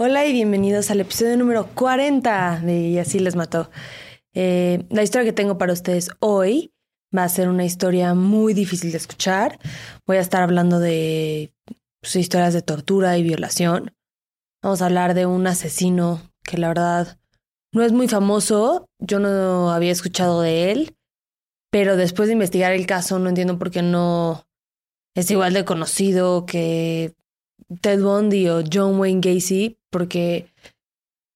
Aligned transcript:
Hola 0.00 0.24
y 0.26 0.32
bienvenidos 0.32 0.92
al 0.92 1.00
episodio 1.00 1.36
número 1.36 1.70
40 1.74 2.60
de 2.60 2.82
Y 2.82 2.98
así 3.00 3.18
les 3.18 3.34
mató. 3.34 3.68
Eh, 4.32 4.86
la 4.90 5.02
historia 5.02 5.24
que 5.24 5.32
tengo 5.32 5.58
para 5.58 5.72
ustedes 5.72 6.10
hoy 6.20 6.72
va 7.14 7.24
a 7.24 7.28
ser 7.28 7.48
una 7.48 7.64
historia 7.64 8.14
muy 8.14 8.54
difícil 8.54 8.92
de 8.92 8.96
escuchar. 8.96 9.58
Voy 10.06 10.18
a 10.18 10.20
estar 10.20 10.44
hablando 10.44 10.78
de 10.78 11.52
pues, 12.00 12.14
historias 12.14 12.54
de 12.54 12.62
tortura 12.62 13.18
y 13.18 13.24
violación. 13.24 13.92
Vamos 14.62 14.82
a 14.82 14.86
hablar 14.86 15.14
de 15.14 15.26
un 15.26 15.48
asesino 15.48 16.22
que 16.44 16.58
la 16.58 16.68
verdad 16.68 17.18
no 17.72 17.82
es 17.82 17.90
muy 17.90 18.06
famoso. 18.06 18.88
Yo 19.00 19.18
no 19.18 19.72
había 19.72 19.90
escuchado 19.90 20.42
de 20.42 20.70
él, 20.70 20.96
pero 21.72 21.96
después 21.96 22.28
de 22.28 22.34
investigar 22.34 22.70
el 22.70 22.86
caso 22.86 23.18
no 23.18 23.30
entiendo 23.30 23.58
por 23.58 23.72
qué 23.72 23.82
no 23.82 24.46
es 25.16 25.28
igual 25.32 25.54
de 25.54 25.64
conocido 25.64 26.46
que 26.46 27.17
Ted 27.80 28.00
Bundy 28.00 28.48
o 28.48 28.62
John 28.70 28.98
Wayne 28.98 29.20
Gacy, 29.20 29.78
porque 29.90 30.52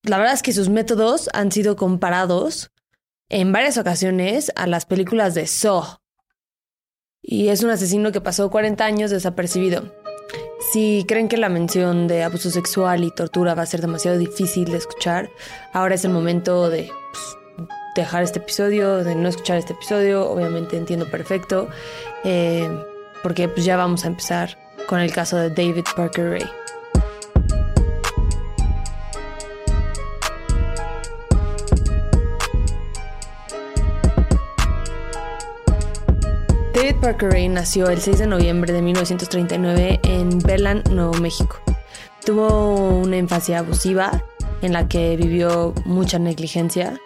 la 0.03 0.17
verdad 0.17 0.33
es 0.33 0.41
que 0.41 0.53
sus 0.53 0.69
métodos 0.69 1.29
han 1.33 1.51
sido 1.51 1.75
comparados 1.75 2.71
en 3.29 3.51
varias 3.51 3.77
ocasiones 3.77 4.51
a 4.55 4.67
las 4.67 4.85
películas 4.85 5.33
de 5.33 5.47
Saw. 5.47 5.99
Y 7.21 7.47
es 7.47 7.63
un 7.63 7.69
asesino 7.69 8.11
que 8.11 8.19
pasó 8.19 8.49
40 8.49 8.83
años 8.83 9.11
desapercibido. 9.11 9.93
Si 10.71 11.05
creen 11.07 11.27
que 11.27 11.37
la 11.37 11.49
mención 11.49 12.07
de 12.07 12.23
abuso 12.23 12.49
sexual 12.49 13.03
y 13.03 13.11
tortura 13.11 13.55
va 13.55 13.63
a 13.63 13.67
ser 13.67 13.81
demasiado 13.81 14.17
difícil 14.17 14.71
de 14.71 14.77
escuchar, 14.77 15.29
ahora 15.71 15.95
es 15.95 16.03
el 16.03 16.11
momento 16.11 16.69
de 16.69 16.91
pues, 17.11 17.67
dejar 17.95 18.23
este 18.23 18.39
episodio, 18.39 19.03
de 19.03 19.15
no 19.15 19.29
escuchar 19.29 19.57
este 19.57 19.73
episodio. 19.73 20.29
Obviamente 20.29 20.77
entiendo 20.77 21.09
perfecto, 21.09 21.69
eh, 22.23 22.69
porque 23.21 23.47
pues 23.47 23.65
ya 23.65 23.77
vamos 23.77 24.03
a 24.03 24.07
empezar 24.07 24.62
con 24.87 24.99
el 24.99 25.11
caso 25.11 25.37
de 25.37 25.49
David 25.49 25.85
Parker 25.95 26.31
Ray. 26.31 26.49
David 36.73 36.95
Parker 37.01 37.31
Ray 37.31 37.49
nació 37.49 37.89
el 37.89 38.01
6 38.01 38.19
de 38.19 38.27
noviembre 38.27 38.73
de 38.73 38.81
1939 38.81 39.99
en 40.03 40.39
Berlin, 40.39 40.83
Nuevo 40.91 41.13
México. 41.15 41.59
Tuvo 42.25 42.99
una 42.99 43.17
infancia 43.17 43.59
abusiva 43.59 44.23
en 44.61 44.73
la 44.73 44.87
que 44.87 45.15
vivió 45.17 45.73
mucha 45.85 46.19
negligencia. 46.19 46.99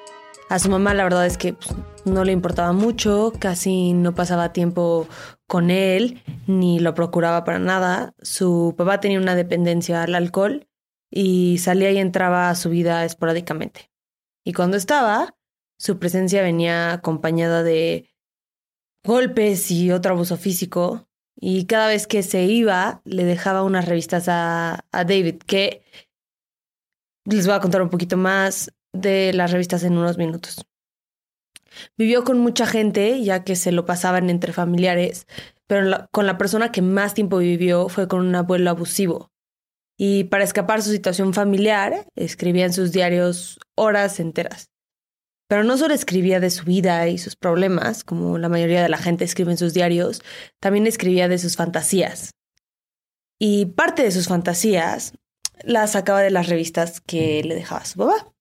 A 0.50 0.60
su 0.60 0.70
mamá 0.70 0.94
la 0.94 1.04
verdad 1.04 1.26
es 1.26 1.38
que 1.38 1.54
pues, 1.54 1.76
no 2.06 2.24
le 2.24 2.32
importaba 2.32 2.72
mucho, 2.72 3.34
casi 3.38 3.92
no 3.94 4.16
pasaba 4.16 4.54
tiempo 4.54 5.08
con 5.46 5.70
él, 5.70 6.24
ni 6.48 6.80
lo 6.80 6.94
procuraba 6.94 7.44
para 7.44 7.60
nada. 7.60 8.16
Su 8.22 8.74
papá 8.78 9.02
tenía 9.02 9.20
una 9.20 9.36
dependencia 9.36 10.04
al 10.04 10.16
alcohol 10.16 10.68
y 11.10 11.58
salía 11.58 11.92
y 11.92 11.98
entraba 11.98 12.50
a 12.50 12.56
su 12.56 12.70
vida 12.70 13.04
esporádicamente. 13.04 13.92
Y 14.46 14.54
cuando 14.54 14.78
estaba, 14.78 15.36
su 15.78 16.00
presencia 16.00 16.42
venía 16.42 16.94
acompañada 16.94 17.62
de 17.64 18.10
golpes 19.04 19.70
y 19.70 19.92
otro 19.92 20.14
abuso 20.14 20.38
físico. 20.38 21.10
Y 21.36 21.66
cada 21.66 21.90
vez 21.90 22.08
que 22.08 22.24
se 22.24 22.44
iba, 22.44 23.02
le 23.04 23.26
dejaba 23.26 23.64
unas 23.64 23.86
revistas 23.86 24.30
a, 24.30 24.86
a 24.92 25.04
David, 25.04 25.40
que 25.46 25.84
les 27.26 27.46
voy 27.46 27.56
a 27.56 27.60
contar 27.60 27.82
un 27.82 27.90
poquito 27.90 28.16
más 28.16 28.72
de 29.02 29.34
las 29.34 29.52
revistas 29.52 29.84
en 29.84 29.98
unos 29.98 30.18
minutos. 30.18 30.66
Vivió 31.98 32.24
con 32.24 32.40
mucha 32.40 32.66
gente, 32.66 33.22
ya 33.24 33.44
que 33.44 33.56
se 33.56 33.72
lo 33.72 33.86
pasaban 33.86 34.30
entre 34.30 34.54
familiares, 34.54 35.28
pero 35.68 36.08
con 36.12 36.26
la 36.26 36.38
persona 36.38 36.72
que 36.72 36.82
más 36.82 37.14
tiempo 37.14 37.38
vivió 37.38 37.90
fue 37.90 38.08
con 38.08 38.26
un 38.26 38.36
abuelo 38.36 38.70
abusivo. 38.70 39.32
Y 39.98 40.26
para 40.26 40.44
escapar 40.44 40.82
su 40.82 40.92
situación 40.92 41.34
familiar, 41.34 42.08
escribía 42.16 42.66
en 42.66 42.74
sus 42.74 42.92
diarios 42.92 43.60
horas 43.76 44.20
enteras. 44.20 44.70
Pero 45.48 45.64
no 45.64 45.78
solo 45.78 45.94
escribía 45.94 46.40
de 46.40 46.50
su 46.50 46.66
vida 46.66 47.08
y 47.08 47.18
sus 47.18 47.36
problemas, 47.36 48.04
como 48.04 48.38
la 48.38 48.50
mayoría 48.50 48.84
de 48.84 48.90
la 48.90 48.98
gente 48.98 49.24
escribe 49.24 49.52
en 49.52 49.58
sus 49.58 49.74
diarios, 49.74 50.22
también 50.60 50.88
escribía 50.88 51.28
de 51.28 51.40
sus 51.40 51.56
fantasías. 51.56 52.32
Y 53.40 53.68
parte 53.68 54.04
de 54.04 54.12
sus 54.12 54.28
fantasías 54.28 55.14
las 55.64 55.92
sacaba 55.92 56.22
de 56.22 56.32
las 56.32 56.48
revistas 56.48 57.02
que 57.02 57.44
le 57.44 57.56
dejaba 57.56 57.86
su 57.86 57.98
papá. 57.98 58.34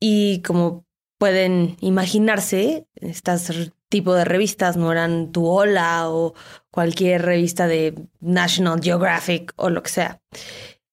Y 0.00 0.42
como 0.42 0.84
pueden 1.18 1.76
imaginarse, 1.80 2.86
estas 2.96 3.72
tipo 3.88 4.14
de 4.14 4.24
revistas 4.24 4.76
no 4.76 4.92
eran 4.92 5.32
Tu 5.32 5.46
Hola 5.46 6.10
o 6.10 6.34
cualquier 6.70 7.22
revista 7.22 7.66
de 7.66 7.94
National 8.20 8.80
Geographic 8.82 9.52
o 9.56 9.70
lo 9.70 9.82
que 9.82 9.90
sea. 9.90 10.20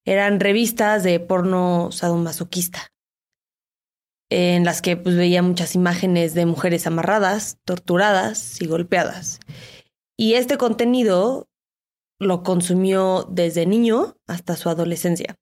Eran 0.05 0.39
revistas 0.39 1.03
de 1.03 1.19
porno 1.19 1.91
sadomasoquista 1.91 2.93
en 4.29 4.65
las 4.65 4.81
que 4.81 4.97
pues 4.97 5.15
veía 5.15 5.43
muchas 5.43 5.75
imágenes 5.75 6.33
de 6.33 6.47
mujeres 6.47 6.87
amarradas, 6.87 7.59
torturadas 7.65 8.59
y 8.61 8.65
golpeadas. 8.65 9.39
Y 10.17 10.33
este 10.33 10.57
contenido 10.57 11.47
lo 12.19 12.41
consumió 12.41 13.27
desde 13.29 13.67
niño 13.67 14.17
hasta 14.25 14.55
su 14.55 14.69
adolescencia. 14.69 15.35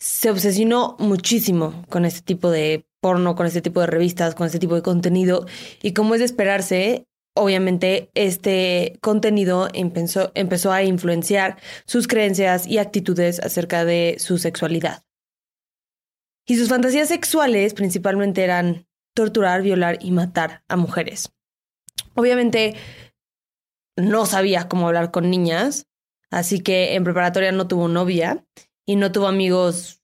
Se 0.00 0.30
obsesionó 0.30 0.96
muchísimo 0.98 1.84
con 1.88 2.04
este 2.04 2.22
tipo 2.22 2.50
de 2.50 2.86
porno, 3.00 3.34
con 3.34 3.46
este 3.46 3.62
tipo 3.62 3.80
de 3.80 3.88
revistas, 3.88 4.34
con 4.34 4.46
este 4.46 4.58
tipo 4.58 4.74
de 4.74 4.82
contenido. 4.82 5.46
Y 5.82 5.92
como 5.92 6.14
es 6.14 6.20
de 6.20 6.26
esperarse, 6.26 7.08
obviamente 7.38 8.10
este 8.14 8.98
contenido 9.00 9.68
empezó, 9.72 10.72
a 10.72 10.82
influenciar 10.82 11.58
sus 11.86 12.06
creencias 12.06 12.66
y 12.66 12.78
actitudes 12.78 13.40
acerca 13.40 13.84
de 13.84 14.16
su 14.18 14.38
sexualidad. 14.38 15.04
Y 16.46 16.56
sus 16.56 16.68
fantasías 16.68 17.08
sexuales 17.08 17.74
principalmente 17.74 18.42
eran 18.42 18.86
torturar, 19.14 19.62
violar 19.62 19.98
y 20.00 20.10
matar 20.10 20.62
a 20.68 20.76
mujeres. 20.76 21.30
Obviamente 22.14 22.74
no 23.96 24.26
sabía 24.26 24.68
cómo 24.68 24.86
hablar 24.86 25.10
con 25.10 25.30
niñas, 25.30 25.86
así 26.30 26.60
que 26.60 26.94
en 26.94 27.04
preparatoria 27.04 27.52
no 27.52 27.68
tuvo 27.68 27.88
novia 27.88 28.44
y 28.88 28.96
no 28.96 29.12
tuvo 29.12 29.28
amigos 29.28 29.98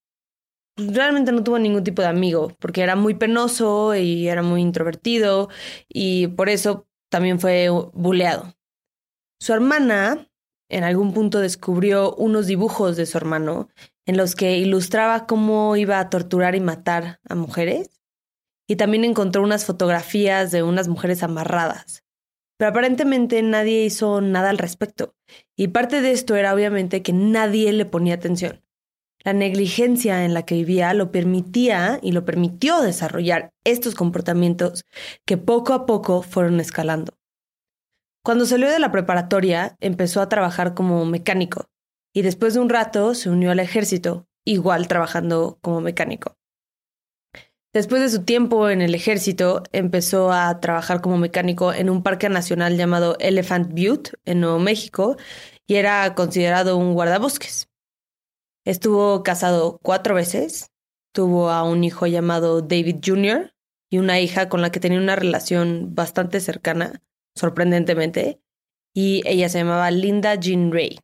realmente 0.76 1.32
no 1.32 1.44
tuvo 1.44 1.58
ningún 1.58 1.84
tipo 1.84 2.02
de 2.02 2.08
amigo, 2.08 2.52
porque 2.58 2.82
era 2.82 2.96
muy 2.96 3.14
penoso 3.14 3.94
y 3.94 4.28
era 4.28 4.42
muy 4.42 4.60
introvertido 4.60 5.48
y 5.88 6.28
por 6.28 6.48
eso 6.48 6.86
también 7.10 7.38
fue 7.38 7.68
buleado. 7.92 8.54
Su 9.40 9.52
hermana 9.52 10.28
en 10.68 10.84
algún 10.84 11.12
punto 11.12 11.40
descubrió 11.40 12.14
unos 12.14 12.46
dibujos 12.46 12.96
de 12.96 13.06
su 13.06 13.18
hermano 13.18 13.68
en 14.06 14.16
los 14.16 14.34
que 14.34 14.58
ilustraba 14.58 15.26
cómo 15.26 15.76
iba 15.76 15.98
a 15.98 16.10
torturar 16.10 16.54
y 16.54 16.60
matar 16.60 17.20
a 17.28 17.34
mujeres 17.34 18.00
y 18.66 18.76
también 18.76 19.04
encontró 19.04 19.42
unas 19.42 19.64
fotografías 19.64 20.50
de 20.50 20.62
unas 20.62 20.88
mujeres 20.88 21.22
amarradas. 21.22 22.02
Pero 22.56 22.70
aparentemente 22.70 23.42
nadie 23.42 23.84
hizo 23.84 24.20
nada 24.20 24.50
al 24.50 24.58
respecto. 24.58 25.14
Y 25.56 25.68
parte 25.68 26.00
de 26.00 26.12
esto 26.12 26.36
era 26.36 26.54
obviamente 26.54 27.02
que 27.02 27.12
nadie 27.12 27.72
le 27.72 27.84
ponía 27.84 28.14
atención. 28.14 28.63
La 29.24 29.32
negligencia 29.32 30.24
en 30.26 30.34
la 30.34 30.44
que 30.44 30.54
vivía 30.54 30.92
lo 30.92 31.10
permitía 31.10 31.98
y 32.02 32.12
lo 32.12 32.26
permitió 32.26 32.82
desarrollar 32.82 33.50
estos 33.64 33.94
comportamientos 33.94 34.84
que 35.24 35.38
poco 35.38 35.72
a 35.72 35.86
poco 35.86 36.20
fueron 36.20 36.60
escalando. 36.60 37.14
Cuando 38.22 38.44
salió 38.44 38.70
de 38.70 38.78
la 38.78 38.92
preparatoria, 38.92 39.76
empezó 39.80 40.20
a 40.20 40.28
trabajar 40.28 40.74
como 40.74 41.04
mecánico 41.06 41.70
y 42.14 42.22
después 42.22 42.54
de 42.54 42.60
un 42.60 42.68
rato 42.68 43.14
se 43.14 43.30
unió 43.30 43.50
al 43.50 43.60
ejército, 43.60 44.26
igual 44.44 44.88
trabajando 44.88 45.58
como 45.62 45.80
mecánico. 45.80 46.36
Después 47.72 48.02
de 48.02 48.08
su 48.08 48.24
tiempo 48.24 48.70
en 48.70 48.82
el 48.82 48.94
ejército, 48.94 49.64
empezó 49.72 50.30
a 50.30 50.60
trabajar 50.60 51.00
como 51.00 51.18
mecánico 51.18 51.72
en 51.72 51.90
un 51.90 52.04
parque 52.04 52.28
nacional 52.28 52.76
llamado 52.76 53.16
Elephant 53.18 53.72
Butte, 53.72 54.12
en 54.24 54.40
Nuevo 54.40 54.60
México, 54.60 55.16
y 55.66 55.74
era 55.74 56.14
considerado 56.14 56.76
un 56.76 56.94
guardabosques. 56.94 57.68
Estuvo 58.64 59.22
casado 59.22 59.78
cuatro 59.82 60.14
veces, 60.14 60.72
tuvo 61.12 61.50
a 61.50 61.64
un 61.64 61.84
hijo 61.84 62.06
llamado 62.06 62.62
David 62.62 62.96
Jr. 63.04 63.54
y 63.90 63.98
una 63.98 64.20
hija 64.20 64.48
con 64.48 64.62
la 64.62 64.70
que 64.70 64.80
tenía 64.80 64.98
una 64.98 65.16
relación 65.16 65.94
bastante 65.94 66.40
cercana, 66.40 67.02
sorprendentemente, 67.34 68.40
y 68.94 69.22
ella 69.26 69.50
se 69.50 69.58
llamaba 69.58 69.90
Linda 69.90 70.34
Jean 70.36 70.72
Ray. 70.72 70.98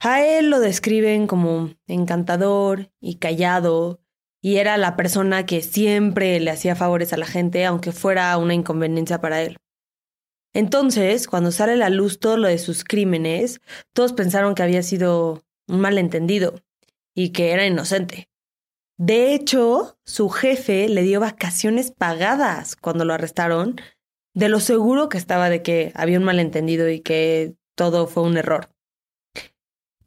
A 0.00 0.24
él 0.24 0.48
lo 0.48 0.60
describen 0.60 1.26
como 1.26 1.74
encantador 1.86 2.90
y 3.00 3.16
callado, 3.16 4.00
y 4.40 4.56
era 4.56 4.78
la 4.78 4.96
persona 4.96 5.44
que 5.44 5.60
siempre 5.60 6.40
le 6.40 6.50
hacía 6.50 6.74
favores 6.74 7.12
a 7.12 7.18
la 7.18 7.26
gente, 7.26 7.66
aunque 7.66 7.92
fuera 7.92 8.36
una 8.38 8.54
inconveniencia 8.54 9.20
para 9.20 9.42
él. 9.42 9.58
Entonces, 10.54 11.26
cuando 11.26 11.50
sale 11.52 11.72
a 11.72 11.76
la 11.76 11.90
luz 11.90 12.18
todo 12.18 12.36
lo 12.36 12.48
de 12.48 12.58
sus 12.58 12.84
crímenes, 12.84 13.60
todos 13.92 14.12
pensaron 14.12 14.54
que 14.54 14.62
había 14.62 14.82
sido 14.82 15.42
un 15.68 15.80
malentendido 15.80 16.54
y 17.14 17.30
que 17.30 17.52
era 17.52 17.66
inocente. 17.66 18.28
De 18.96 19.34
hecho, 19.34 19.98
su 20.04 20.28
jefe 20.28 20.88
le 20.88 21.02
dio 21.02 21.20
vacaciones 21.20 21.90
pagadas 21.90 22.76
cuando 22.76 23.04
lo 23.04 23.14
arrestaron, 23.14 23.76
de 24.34 24.48
lo 24.48 24.60
seguro 24.60 25.08
que 25.08 25.18
estaba 25.18 25.48
de 25.48 25.62
que 25.62 25.92
había 25.94 26.18
un 26.18 26.24
malentendido 26.24 26.88
y 26.88 27.00
que 27.00 27.54
todo 27.76 28.06
fue 28.06 28.22
un 28.24 28.36
error. 28.36 28.68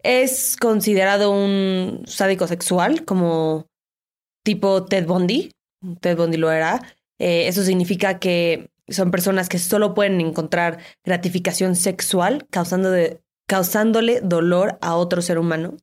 es 0.04 0.56
considerado 0.56 1.32
un 1.32 2.04
sádico 2.06 2.48
sexual, 2.48 3.04
como 3.04 3.68
tipo 4.44 4.86
Ted 4.86 5.06
Bundy. 5.06 5.52
Ted 6.00 6.16
Bundy 6.16 6.38
lo 6.38 6.52
era. 6.52 6.82
Eh, 7.20 7.48
eso 7.48 7.64
significa 7.64 8.20
que 8.20 8.72
son 8.88 9.12
personas 9.12 9.50
que 9.50 9.60
solo 9.60 9.94
pueden 9.94 10.22
encontrar 10.22 10.80
gratificación 11.04 11.76
sexual 11.76 12.48
causando 12.50 12.90
de, 12.90 13.22
causándole 13.48 14.22
dolor 14.22 14.78
a 14.82 14.96
otro 14.96 15.22
ser 15.22 15.40
humano. 15.40 15.78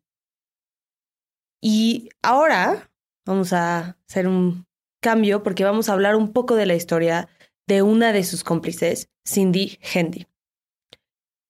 Y 1.62 2.11
ahora 2.22 2.90
vamos 3.26 3.52
a 3.52 3.96
hacer 4.08 4.28
un 4.28 4.66
cambio 5.02 5.43
porque 5.43 5.64
vamos 5.64 5.88
a 5.88 5.94
hablar 5.94 6.14
un 6.14 6.32
poco 6.32 6.56
de 6.56 6.66
la 6.66 6.75
historia 6.75 7.28
de 7.66 7.82
una 7.82 8.12
de 8.12 8.25
sus 8.25 8.44
cómplices, 8.44 9.08
Cindy 9.26 9.78
Hendy. 9.81 10.26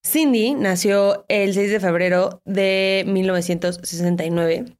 Cindy 0.05 0.53
nació 0.53 1.25
el 1.27 1.53
6 1.53 1.71
de 1.71 1.79
febrero 1.79 2.41
de 2.45 3.03
1969. 3.07 4.77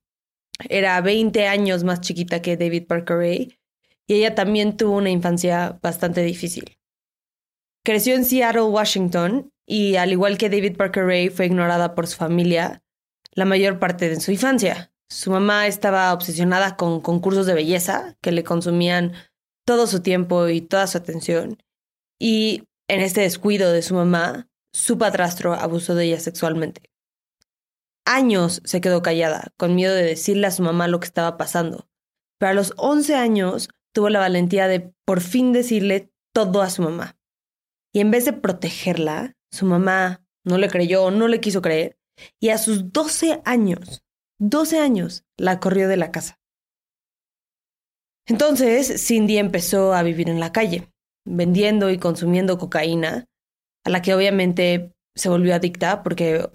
Era 0.70 1.02
20 1.02 1.48
años 1.48 1.84
más 1.84 2.00
chiquita 2.00 2.42
que 2.42 2.56
David 2.56 2.88
Parker 2.88 3.18
Ray 3.18 3.58
y 4.08 4.14
ella 4.16 4.36
también 4.36 4.78
tuvo 4.78 4.98
una 4.98 5.10
infancia 5.10 5.80
bastante 5.82 6.22
difícil. 6.22 6.78
Creció 7.84 8.16
en 8.16 8.24
Seattle, 8.24 8.64
Washington, 8.64 9.52
y 9.68 9.96
al 9.96 10.12
igual 10.12 10.38
que 10.38 10.50
David 10.50 10.78
Parker 10.78 11.06
Ray, 11.06 11.30
fue 11.30 11.46
ignorada 11.48 11.96
por 11.96 12.08
su 12.08 12.18
familia 12.18 12.84
la 13.32 13.46
mayor 13.46 13.80
parte 13.80 14.10
de 14.10 14.20
su 14.20 14.32
infancia. 14.32 14.92
Su 15.10 15.32
mamá 15.32 15.68
estaba 15.68 16.14
obsesionada 16.14 16.78
con 16.78 17.02
concursos 17.02 17.46
de 17.46 17.54
belleza 17.54 18.18
que 18.22 18.32
le 18.32 18.44
consumían 18.44 19.14
todo 19.66 19.88
su 19.88 20.02
tiempo 20.02 20.48
y 20.48 20.62
toda 20.62 20.88
su 20.88 20.98
atención. 20.98 21.58
Y 22.20 22.64
en 22.88 23.02
este 23.02 23.22
descuido 23.22 23.72
de 23.72 23.82
su 23.82 23.96
mamá, 23.96 24.48
su 24.74 24.98
padrastro 24.98 25.54
abusó 25.54 25.96
de 25.96 26.06
ella 26.06 26.20
sexualmente. 26.20 26.92
Años 28.06 28.62
se 28.66 28.82
quedó 28.82 29.02
callada, 29.02 29.52
con 29.58 29.74
miedo 29.74 29.94
de 29.94 30.04
decirle 30.04 30.48
a 30.48 30.52
su 30.52 30.62
mamá 30.62 30.88
lo 30.88 31.00
que 31.00 31.08
estaba 31.08 31.38
pasando. 31.38 31.88
Pero 32.38 32.52
a 32.52 32.54
los 32.54 32.74
11 32.78 33.16
años 33.16 33.70
tuvo 33.94 34.10
la 34.10 34.20
valentía 34.20 34.68
de 34.68 34.94
por 35.06 35.22
fin 35.22 35.54
decirle 35.54 36.12
todo 36.34 36.62
a 36.62 36.70
su 36.70 36.84
mamá. 36.84 37.18
Y 37.94 38.02
en 38.02 38.12
vez 38.12 38.26
de 38.26 38.34
protegerla, 38.34 39.36
su 39.56 39.66
mamá 39.66 40.24
no 40.44 40.58
le 40.58 40.70
creyó, 40.70 41.12
no 41.12 41.28
le 41.28 41.40
quiso 41.40 41.62
creer, 41.62 41.98
y 42.40 42.50
a 42.50 42.58
sus 42.58 42.92
12 42.92 43.42
años, 43.46 44.04
12 44.40 44.80
años, 44.80 45.26
la 45.38 45.60
corrió 45.60 45.88
de 45.88 45.98
la 45.98 46.12
casa. 46.12 46.40
Entonces, 48.28 49.06
Cindy 49.06 49.38
empezó 49.38 49.94
a 49.94 50.04
vivir 50.04 50.30
en 50.30 50.40
la 50.40 50.52
calle, 50.52 50.92
vendiendo 51.26 51.90
y 51.90 51.98
consumiendo 51.98 52.58
cocaína, 52.58 53.26
a 53.84 53.90
la 53.90 54.02
que 54.02 54.14
obviamente 54.14 54.94
se 55.16 55.30
volvió 55.30 55.56
adicta 55.56 56.04
porque 56.04 56.50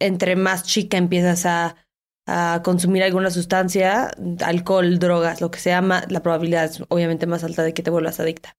entre 0.00 0.36
más 0.36 0.64
chica 0.64 0.96
empiezas 0.96 1.46
a 1.46 1.84
a 2.26 2.62
consumir 2.64 3.02
alguna 3.02 3.30
sustancia, 3.30 4.10
alcohol, 4.44 4.98
drogas, 4.98 5.40
lo 5.40 5.50
que 5.50 5.58
sea, 5.58 5.82
la 5.82 6.22
probabilidad 6.22 6.64
es 6.64 6.82
obviamente 6.88 7.26
más 7.26 7.44
alta 7.44 7.62
de 7.62 7.74
que 7.74 7.82
te 7.82 7.90
vuelvas 7.90 8.20
adicta. 8.20 8.56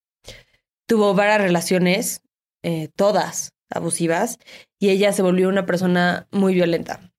Tuvo 0.87 1.15
varias 1.15 1.41
relaciones, 1.41 2.21
eh, 2.65 2.89
todas 2.95 3.53
abusivas, 3.69 4.39
y 4.79 4.89
ella 4.89 5.13
se 5.13 5.21
volvió 5.21 5.49
una 5.49 5.65
persona 5.65 6.27
muy 6.31 6.53
violenta. 6.53 7.11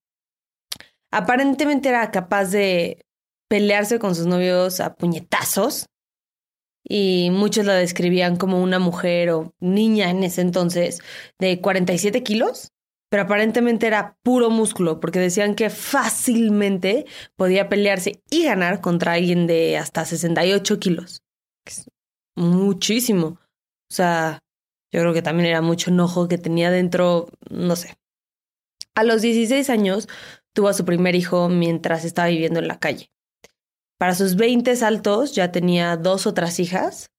Aparentemente 1.11 1.89
era 1.89 2.11
capaz 2.11 2.45
de 2.51 3.05
pelearse 3.49 3.99
con 3.99 4.13
sus 4.13 4.25
novios 4.25 4.79
a 4.79 4.95
puñetazos, 4.95 5.87
y 6.89 7.29
muchos 7.31 7.65
la 7.65 7.73
describían 7.73 8.37
como 8.37 8.61
una 8.61 8.79
mujer 8.79 9.31
o 9.31 9.53
niña 9.59 10.09
en 10.09 10.23
ese 10.23 10.41
entonces 10.41 10.99
de 11.39 11.59
47 11.59 12.23
kilos 12.23 12.71
pero 13.09 13.23
aparentemente 13.23 13.87
era 13.87 14.17
puro 14.21 14.49
músculo, 14.49 14.99
porque 14.99 15.19
decían 15.19 15.55
que 15.55 15.69
fácilmente 15.69 17.05
podía 17.35 17.69
pelearse 17.69 18.21
y 18.29 18.43
ganar 18.43 18.81
contra 18.81 19.13
alguien 19.13 19.47
de 19.47 19.77
hasta 19.77 20.03
68 20.05 20.79
kilos. 20.79 21.21
muchísimo. 22.35 23.39
O 23.89 23.93
sea, 23.93 24.39
yo 24.91 25.01
creo 25.01 25.13
que 25.13 25.21
también 25.21 25.49
era 25.49 25.61
mucho 25.61 25.89
enojo 25.89 26.27
que 26.27 26.37
tenía 26.37 26.71
dentro, 26.71 27.27
no 27.49 27.75
sé. 27.75 27.97
A 28.95 29.03
los 29.03 29.21
16 29.21 29.69
años 29.69 30.07
tuvo 30.53 30.69
a 30.69 30.73
su 30.73 30.85
primer 30.85 31.15
hijo 31.15 31.49
mientras 31.49 32.05
estaba 32.05 32.29
viviendo 32.29 32.59
en 32.59 32.67
la 32.67 32.79
calle. 32.79 33.11
Para 33.97 34.15
sus 34.15 34.35
20 34.35 34.75
saltos 34.75 35.33
ya 35.33 35.51
tenía 35.51 35.97
dos 35.97 36.27
otras 36.27 36.59
hijas. 36.59 37.11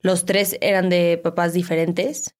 Los 0.00 0.24
tres 0.24 0.56
eran 0.60 0.88
de 0.88 1.20
papás 1.22 1.52
diferentes. 1.52 2.34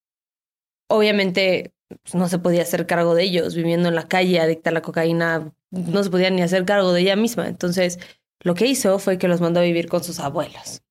Obviamente 0.87 1.73
pues, 1.87 2.15
no 2.15 2.27
se 2.27 2.39
podía 2.39 2.63
hacer 2.63 2.87
cargo 2.87 3.15
de 3.15 3.23
ellos, 3.23 3.55
viviendo 3.55 3.89
en 3.89 3.95
la 3.95 4.07
calle, 4.07 4.39
adicta 4.39 4.69
a 4.69 4.73
la 4.73 4.81
cocaína, 4.81 5.53
no 5.69 6.03
se 6.03 6.09
podía 6.09 6.29
ni 6.29 6.41
hacer 6.41 6.65
cargo 6.65 6.93
de 6.93 7.01
ella 7.01 7.15
misma. 7.15 7.47
Entonces, 7.47 7.99
lo 8.39 8.55
que 8.55 8.67
hizo 8.67 8.97
fue 8.99 9.17
que 9.17 9.27
los 9.27 9.41
mandó 9.41 9.59
a 9.59 9.63
vivir 9.63 9.87
con 9.87 10.03
sus 10.03 10.19
abuelos. 10.19 10.81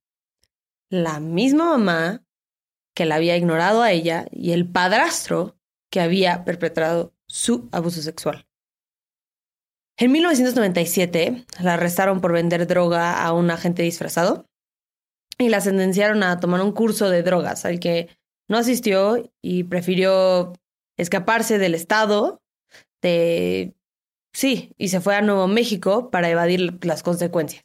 La 0.88 1.20
misma 1.20 1.76
mamá 1.76 2.24
que 2.94 3.04
la 3.04 3.16
había 3.16 3.36
ignorado 3.36 3.82
a 3.82 3.92
ella 3.92 4.26
y 4.30 4.52
el 4.52 4.68
padrastro 4.70 5.56
que 5.90 6.00
había 6.00 6.44
perpetrado 6.44 7.14
su 7.26 7.68
abuso 7.72 8.02
sexual. 8.02 8.46
En 9.96 10.12
1997 10.12 11.44
la 11.62 11.74
arrestaron 11.74 12.20
por 12.20 12.32
vender 12.32 12.66
droga 12.66 13.22
a 13.22 13.32
un 13.32 13.50
agente 13.50 13.82
disfrazado 13.82 14.46
y 15.38 15.48
la 15.48 15.60
sentenciaron 15.60 16.22
a 16.22 16.40
tomar 16.40 16.62
un 16.62 16.72
curso 16.72 17.10
de 17.10 17.22
drogas 17.22 17.64
al 17.64 17.80
que 17.80 18.08
no 18.48 18.56
asistió 18.58 19.30
y 19.42 19.64
prefirió 19.64 20.52
escaparse 20.96 21.58
del 21.58 21.74
estado, 21.74 22.42
de... 23.02 23.74
Sí, 24.32 24.74
y 24.78 24.88
se 24.88 25.00
fue 25.00 25.16
a 25.16 25.22
Nuevo 25.22 25.48
México 25.48 26.10
para 26.10 26.30
evadir 26.30 26.84
las 26.84 27.02
consecuencias. 27.02 27.64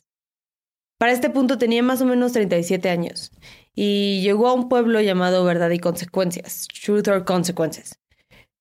Para 0.98 1.12
este 1.12 1.30
punto 1.30 1.58
tenía 1.58 1.84
más 1.84 2.02
o 2.02 2.06
menos 2.06 2.32
37 2.34 2.90
años 2.90 3.32
y 3.76 4.22
llegó 4.22 4.48
a 4.48 4.54
un 4.54 4.70
pueblo 4.70 5.02
llamado 5.02 5.44
Verdad 5.44 5.70
y 5.70 5.80
Consecuencias, 5.80 6.68
Truth 6.84 7.08
or 7.10 7.26
Consequences. 7.26 8.00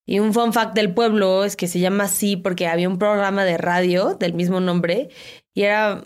Y 0.07 0.19
un 0.19 0.35
fun 0.35 0.53
fact 0.53 0.75
del 0.75 0.93
pueblo 0.93 1.45
es 1.45 1.57
que 1.57 1.69
se 1.69 1.79
llama 1.79 2.05
así 2.05 2.37
porque 2.37 2.67
había 2.67 2.89
un 2.89 2.99
programa 2.99 3.45
de 3.45 3.57
radio 3.57 4.15
del 4.15 4.35
mismo 4.35 4.61
nombre 4.61 5.09
y 5.55 5.63
era, 5.63 6.05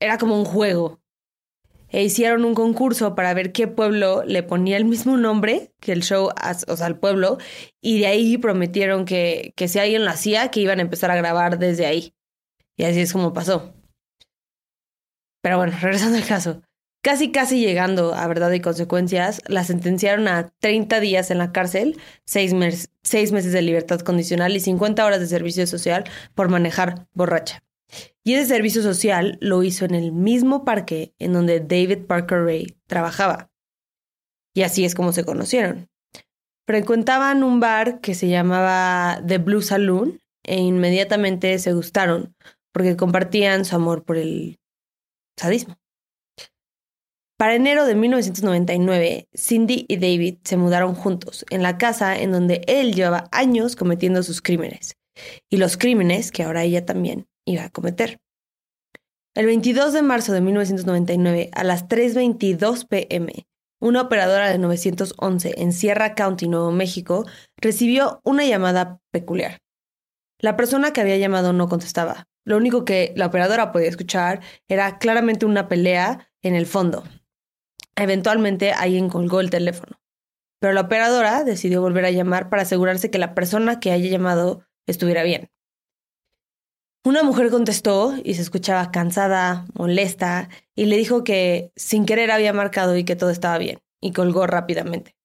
era 0.00 0.16
como 0.16 0.38
un 0.38 0.46
juego 0.46 1.00
e 1.90 2.04
hicieron 2.04 2.44
un 2.44 2.54
concurso 2.54 3.14
para 3.14 3.34
ver 3.34 3.52
qué 3.52 3.66
pueblo 3.66 4.22
le 4.24 4.42
ponía 4.42 4.76
el 4.76 4.84
mismo 4.84 5.16
nombre 5.16 5.74
que 5.80 5.92
el 5.92 6.02
show, 6.02 6.30
o 6.68 6.76
sea, 6.76 6.86
al 6.86 6.98
pueblo, 6.98 7.38
y 7.80 7.98
de 7.98 8.06
ahí 8.06 8.38
prometieron 8.38 9.04
que, 9.04 9.52
que 9.56 9.66
si 9.66 9.80
alguien 9.80 10.04
lo 10.04 10.10
hacía, 10.10 10.50
que 10.50 10.60
iban 10.60 10.78
a 10.78 10.82
empezar 10.82 11.10
a 11.10 11.16
grabar 11.16 11.58
desde 11.58 11.86
ahí. 11.86 12.14
Y 12.76 12.84
así 12.84 13.00
es 13.00 13.12
como 13.12 13.32
pasó. 13.32 13.74
Pero 15.42 15.56
bueno, 15.56 15.76
regresando 15.80 16.16
al 16.16 16.26
caso. 16.26 16.62
Casi, 17.02 17.32
casi 17.32 17.60
llegando 17.60 18.14
a 18.14 18.26
verdad 18.28 18.52
y 18.52 18.60
consecuencias, 18.60 19.40
la 19.46 19.64
sentenciaron 19.64 20.28
a 20.28 20.50
30 20.60 21.00
días 21.00 21.30
en 21.30 21.38
la 21.38 21.50
cárcel, 21.50 21.98
6 22.26 22.90
seis 23.02 23.32
meses 23.32 23.52
de 23.52 23.62
libertad 23.62 24.00
condicional 24.00 24.54
y 24.54 24.60
50 24.60 25.04
horas 25.06 25.20
de 25.20 25.26
servicio 25.26 25.66
social 25.66 26.04
por 26.34 26.50
manejar 26.50 27.06
borracha. 27.14 27.62
Y 28.22 28.34
ese 28.34 28.46
servicio 28.46 28.82
social 28.82 29.38
lo 29.40 29.62
hizo 29.62 29.86
en 29.86 29.94
el 29.94 30.12
mismo 30.12 30.64
parque 30.64 31.14
en 31.18 31.32
donde 31.32 31.60
David 31.60 32.06
Parker 32.06 32.44
Ray 32.44 32.76
trabajaba. 32.86 33.50
Y 34.54 34.62
así 34.62 34.84
es 34.84 34.94
como 34.94 35.12
se 35.12 35.24
conocieron. 35.24 35.88
Frecuentaban 36.66 37.42
un 37.42 37.60
bar 37.60 38.00
que 38.00 38.14
se 38.14 38.28
llamaba 38.28 39.22
The 39.26 39.38
Blue 39.38 39.62
Saloon 39.62 40.20
e 40.44 40.58
inmediatamente 40.58 41.58
se 41.58 41.72
gustaron 41.72 42.36
porque 42.72 42.96
compartían 42.96 43.64
su 43.64 43.74
amor 43.74 44.04
por 44.04 44.18
el 44.18 44.60
sadismo. 45.36 45.79
Para 47.40 47.54
enero 47.54 47.86
de 47.86 47.94
1999, 47.94 49.30
Cindy 49.34 49.86
y 49.88 49.96
David 49.96 50.40
se 50.44 50.58
mudaron 50.58 50.94
juntos 50.94 51.46
en 51.48 51.62
la 51.62 51.78
casa 51.78 52.18
en 52.18 52.32
donde 52.32 52.60
él 52.66 52.94
llevaba 52.94 53.30
años 53.32 53.76
cometiendo 53.76 54.22
sus 54.22 54.42
crímenes 54.42 54.98
y 55.48 55.56
los 55.56 55.78
crímenes 55.78 56.32
que 56.32 56.42
ahora 56.42 56.64
ella 56.64 56.84
también 56.84 57.28
iba 57.46 57.64
a 57.64 57.70
cometer. 57.70 58.20
El 59.34 59.46
22 59.46 59.94
de 59.94 60.02
marzo 60.02 60.34
de 60.34 60.42
1999, 60.42 61.48
a 61.54 61.64
las 61.64 61.88
3.22 61.88 62.86
pm, 62.86 63.46
una 63.80 64.02
operadora 64.02 64.50
de 64.50 64.58
911 64.58 65.54
en 65.62 65.72
Sierra 65.72 66.14
County, 66.14 66.46
Nuevo 66.46 66.72
México, 66.72 67.24
recibió 67.56 68.20
una 68.22 68.44
llamada 68.44 69.00
peculiar. 69.12 69.60
La 70.40 70.58
persona 70.58 70.92
que 70.92 71.00
había 71.00 71.16
llamado 71.16 71.54
no 71.54 71.70
contestaba. 71.70 72.26
Lo 72.44 72.58
único 72.58 72.84
que 72.84 73.14
la 73.16 73.24
operadora 73.24 73.72
podía 73.72 73.88
escuchar 73.88 74.40
era 74.68 74.98
claramente 74.98 75.46
una 75.46 75.68
pelea 75.68 76.28
en 76.42 76.54
el 76.54 76.66
fondo. 76.66 77.02
Eventualmente 78.00 78.72
alguien 78.72 79.10
colgó 79.10 79.40
el 79.40 79.50
teléfono. 79.50 80.00
Pero 80.58 80.72
la 80.72 80.82
operadora 80.82 81.44
decidió 81.44 81.82
volver 81.82 82.06
a 82.06 82.10
llamar 82.10 82.48
para 82.48 82.62
asegurarse 82.62 83.10
que 83.10 83.18
la 83.18 83.34
persona 83.34 83.78
que 83.78 83.92
haya 83.92 84.10
llamado 84.10 84.64
estuviera 84.86 85.22
bien. 85.22 85.50
Una 87.04 87.22
mujer 87.22 87.50
contestó 87.50 88.14
y 88.22 88.34
se 88.34 88.42
escuchaba 88.42 88.90
cansada, 88.90 89.66
molesta, 89.74 90.48
y 90.74 90.86
le 90.86 90.96
dijo 90.96 91.24
que 91.24 91.72
sin 91.76 92.04
querer 92.04 92.30
había 92.30 92.52
marcado 92.52 92.96
y 92.96 93.04
que 93.04 93.16
todo 93.16 93.30
estaba 93.30 93.56
bien, 93.56 93.80
y 94.02 94.12
colgó 94.12 94.46
rápidamente. 94.46 95.16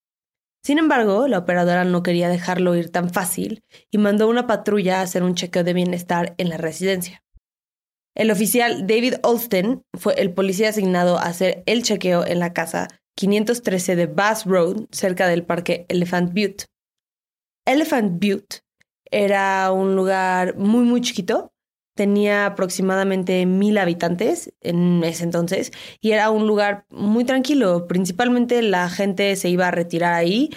Sin 0.63 0.77
embargo, 0.77 1.27
la 1.27 1.39
operadora 1.39 1.83
no 1.83 2.01
quería 2.01 2.29
dejarlo 2.29 2.75
ir 2.75 2.91
tan 2.91 3.09
fácil 3.09 3.63
y 3.91 3.97
mandó 3.97 4.29
una 4.29 4.47
patrulla 4.47 4.99
a 4.99 5.03
hacer 5.03 5.23
un 5.23 5.35
chequeo 5.35 5.63
de 5.63 5.73
bienestar 5.73 6.33
en 6.37 6.49
la 6.49 6.57
residencia. 6.57 7.24
El 8.15 8.31
oficial 8.31 8.87
David 8.87 9.15
Olsten 9.23 9.83
fue 9.93 10.13
el 10.13 10.33
policía 10.33 10.69
asignado 10.69 11.17
a 11.17 11.23
hacer 11.23 11.63
el 11.65 11.83
chequeo 11.83 12.25
en 12.25 12.39
la 12.39 12.53
casa 12.53 12.87
513 13.17 13.97
de 13.97 14.07
Bass 14.07 14.45
Road, 14.45 14.85
cerca 14.91 15.27
del 15.27 15.43
parque 15.43 15.85
Elephant 15.89 16.33
Butte. 16.33 16.65
Elephant 17.65 18.13
Butte 18.13 18.61
era 19.11 19.69
un 19.71 19.95
lugar 19.97 20.57
muy, 20.57 20.85
muy 20.85 21.01
chiquito. 21.01 21.51
Tenía 21.93 22.45
aproximadamente 22.45 23.45
mil 23.45 23.77
habitantes 23.77 24.53
en 24.61 25.03
ese 25.03 25.23
entonces 25.23 25.71
y 25.99 26.11
era 26.11 26.29
un 26.29 26.47
lugar 26.47 26.85
muy 26.89 27.25
tranquilo. 27.25 27.85
Principalmente 27.87 28.61
la 28.61 28.89
gente 28.89 29.35
se 29.35 29.49
iba 29.49 29.67
a 29.67 29.71
retirar 29.71 30.13
ahí 30.13 30.51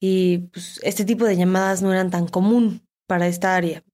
y 0.00 0.38
pues, 0.52 0.80
este 0.82 1.04
tipo 1.04 1.24
de 1.24 1.36
llamadas 1.36 1.82
no 1.82 1.92
eran 1.92 2.10
tan 2.10 2.26
común 2.26 2.86
para 3.06 3.26
esta 3.26 3.54
área. 3.56 3.84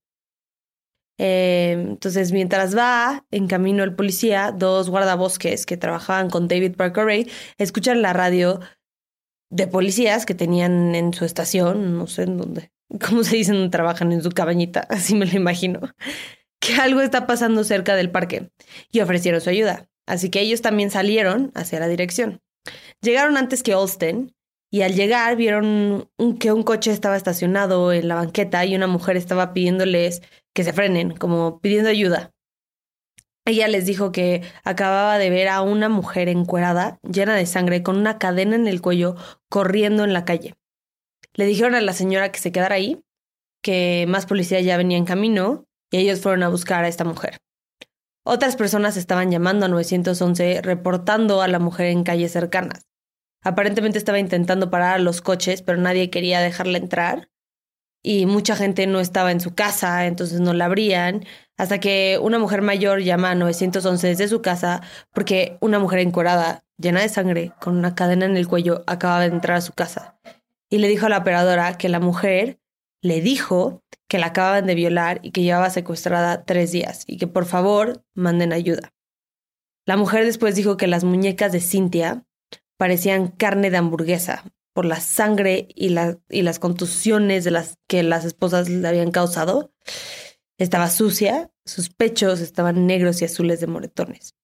Eh, 1.19 1.73
entonces, 1.79 2.33
mientras 2.33 2.77
va 2.77 3.25
en 3.31 3.47
camino 3.47 3.85
el 3.85 3.95
policía, 3.95 4.53
dos 4.53 4.91
guardabosques 4.91 5.65
que 5.65 5.77
trabajaban 5.77 6.29
con 6.29 6.49
David 6.49 6.77
Parker 6.77 7.05
Ray 7.05 7.31
escuchan 7.59 8.03
la 8.03 8.13
radio 8.13 8.61
de 9.51 9.67
policías 9.67 10.27
que 10.27 10.35
tenían 10.35 10.95
en 10.95 11.15
su 11.15 11.25
estación, 11.25 11.97
no 11.97 12.07
sé 12.07 12.25
en 12.25 12.37
dónde, 12.37 12.73
¿cómo 13.09 13.25
se 13.25 13.37
dicen? 13.37 13.71
Trabajan 13.71 14.13
en 14.13 14.23
su 14.23 14.31
cabañita, 14.31 14.81
así 14.89 15.15
me 15.15 15.27
lo 15.27 15.37
imagino, 15.37 15.81
que 16.61 16.75
algo 16.75 17.01
está 17.01 17.27
pasando 17.27 17.65
cerca 17.65 17.97
del 17.97 18.11
parque 18.11 18.51
y 18.91 19.01
ofrecieron 19.01 19.41
su 19.41 19.51
ayuda. 19.51 19.89
Así 20.07 20.31
que 20.31 20.41
ellos 20.41 20.63
también 20.63 20.91
salieron 20.91 21.51
hacia 21.55 21.81
la 21.81 21.89
dirección. 21.89 22.41
Llegaron 23.01 23.37
antes 23.37 23.65
que 23.65 23.75
Olsten 23.75 24.37
y 24.71 24.83
al 24.83 24.95
llegar 24.95 25.37
vieron 25.37 26.09
que 26.39 26.53
un 26.53 26.63
coche 26.63 26.93
estaba 26.93 27.17
estacionado 27.17 27.93
en 27.93 28.07
la 28.07 28.15
banqueta 28.15 28.65
y 28.65 28.77
una 28.77 28.87
mujer 28.87 29.17
estaba 29.17 29.53
pidiéndoles 29.53 30.23
que 30.57 30.65
se 30.65 30.73
frenen, 30.73 31.15
como 31.15 31.61
pidiendo 31.61 31.91
ayuda. 31.91 32.33
Ella 33.45 33.69
les 33.69 33.85
dijo 33.85 34.11
que 34.11 34.43
acababa 34.65 35.19
de 35.19 35.31
ver 35.31 35.49
a 35.49 35.61
una 35.61 35.89
mujer 35.89 36.29
encuerada, 36.29 36.99
llena 37.03 37.37
de 37.37 37.47
sangre, 37.47 37.83
con 37.83 37.97
una 37.97 38.19
cadena 38.19 38.57
en 38.57 38.67
el 38.67 38.81
cuello, 38.81 39.17
corriendo 39.51 40.03
en 40.03 40.15
la 40.15 40.25
calle. 40.25 40.55
Le 41.35 41.45
dijeron 41.45 41.75
a 41.75 41.81
la 41.83 41.93
señora 41.93 42.33
que 42.33 42.41
se 42.41 42.53
quedara 42.53 42.75
ahí, 42.75 43.05
que 43.63 44.07
más 44.09 44.25
policías 44.25 44.65
ya 44.65 44.79
venía 44.79 44.97
en 44.97 45.05
camino 45.05 45.67
y 45.93 45.99
ellos 45.99 46.21
fueron 46.23 46.43
a 46.43 46.49
buscar 46.49 46.85
a 46.85 46.89
esta 46.89 47.05
mujer. 47.05 47.37
Otras 48.25 48.57
personas 48.57 48.97
estaban 48.97 49.31
llamando 49.31 49.67
a 49.67 49.69
911 49.69 50.63
reportando 50.63 51.43
a 51.43 51.49
la 51.49 51.59
mujer 51.59 51.87
en 51.87 52.03
calles 52.03 52.33
cercanas. 52.33 52.87
Aparentemente 53.45 53.99
estaba 53.99 54.19
intentando 54.19 54.71
parar 54.71 54.95
a 54.95 54.99
los 54.99 55.21
coches, 55.21 55.61
pero 55.61 55.79
nadie 55.79 56.11
quería 56.11 56.41
dejarla 56.41 56.79
entrar 56.79 57.29
y 58.07 58.25
mucha 58.25 58.55
gente 58.55 58.87
no 58.87 59.01
estaba 59.01 59.33
en 59.33 59.41
su 59.41 59.57
casa, 59.57 60.07
entonces 60.07 60.39
no 60.39 60.55
la 60.55 60.67
abrían, 60.67 61.25
hasta 61.59 61.81
que 61.81 62.21
una 62.23 62.39
mujer 62.39 62.63
mayor 62.63 63.01
llama 63.01 63.33
a 63.33 63.35
911 63.35 64.07
desde 64.07 64.29
su 64.29 64.41
casa 64.43 64.81
porque 65.13 65.59
una 65.61 65.81
mujer 65.81 65.99
encuerada, 65.99 66.63
llena 66.79 67.01
de 67.01 67.09
sangre, 67.09 67.53
con 67.61 67.77
una 67.77 67.97
cadena 67.97 68.25
en 68.25 68.37
el 68.37 68.47
cuello, 68.47 68.85
acababa 68.87 69.23
de 69.23 69.35
entrar 69.35 69.57
a 69.57 69.61
su 69.61 69.73
casa 69.73 70.21
y 70.71 70.79
le 70.79 70.87
dijo 70.87 71.07
a 71.07 71.09
la 71.09 71.19
operadora 71.19 71.77
que 71.77 71.89
la 71.89 71.99
mujer 71.99 72.61
le 73.03 73.21
dijo 73.21 73.83
que 74.07 74.19
la 74.19 74.27
acababan 74.27 74.67
de 74.67 74.77
violar 74.77 75.19
y 75.23 75.33
que 75.33 75.43
llevaba 75.43 75.69
secuestrada 75.71 76.45
tres 76.45 76.71
días 76.71 77.03
y 77.09 77.17
que 77.17 77.27
por 77.27 77.45
favor 77.45 78.05
manden 78.15 78.53
ayuda. 78.53 78.95
La 79.85 79.97
mujer 79.97 80.25
después 80.25 80.55
dijo 80.55 80.77
que 80.77 80.87
las 80.87 81.03
muñecas 81.03 81.51
de 81.51 81.61
Cintia 81.61 82.25
parecían 82.79 83.27
carne 83.27 83.71
de 83.71 83.79
hamburguesa 83.79 84.45
por 84.77 84.85
la 84.85 85.01
sangre 85.01 85.69
y, 85.75 85.97
y 86.29 86.43
las 86.43 86.59
contusiones 86.59 87.45
de 87.45 87.51
las 87.51 87.79
que 87.89 88.03
las 88.03 88.27
esposas 88.27 88.69
le 88.69 88.87
habían 88.87 89.11
causado. 89.11 89.73
Estaba 90.59 90.91
sucia, 90.91 91.51
sus 91.65 91.89
pechos 91.89 92.41
estaban 92.41 92.87
negros 92.87 93.23
y 93.23 93.25
azules 93.25 93.59
de 93.61 93.69
moretones. 93.69 94.35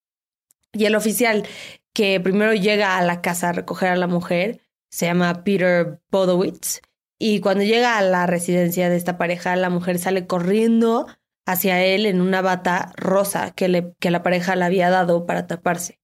Y 0.71 0.85
el 0.85 0.95
oficial 0.95 1.47
que 1.93 2.19
primero 2.19 2.55
llega 2.55 2.97
a 2.97 3.03
la 3.03 3.21
casa 3.21 3.49
a 3.49 3.51
recoger 3.51 3.89
a 3.89 3.95
la 3.95 4.07
mujer 4.07 4.59
se 4.89 5.05
llama 5.05 5.43
Peter 5.43 6.01
Bodowitz. 6.09 6.81
Y 7.19 7.39
cuando 7.39 7.63
llega 7.63 7.99
a 7.99 8.01
la 8.01 8.25
residencia 8.25 8.89
de 8.89 8.97
esta 8.97 9.19
pareja, 9.19 9.55
la 9.55 9.69
mujer 9.69 9.99
sale 9.99 10.25
corriendo 10.25 11.05
hacia 11.45 11.83
él 11.85 12.07
en 12.07 12.21
una 12.21 12.41
bata 12.41 12.91
rosa 12.95 13.51
que 13.51 13.69
la 13.69 14.23
pareja 14.23 14.55
le 14.55 14.65
había 14.65 14.89
dado 14.89 15.27
para 15.27 15.45
taparse. 15.45 15.99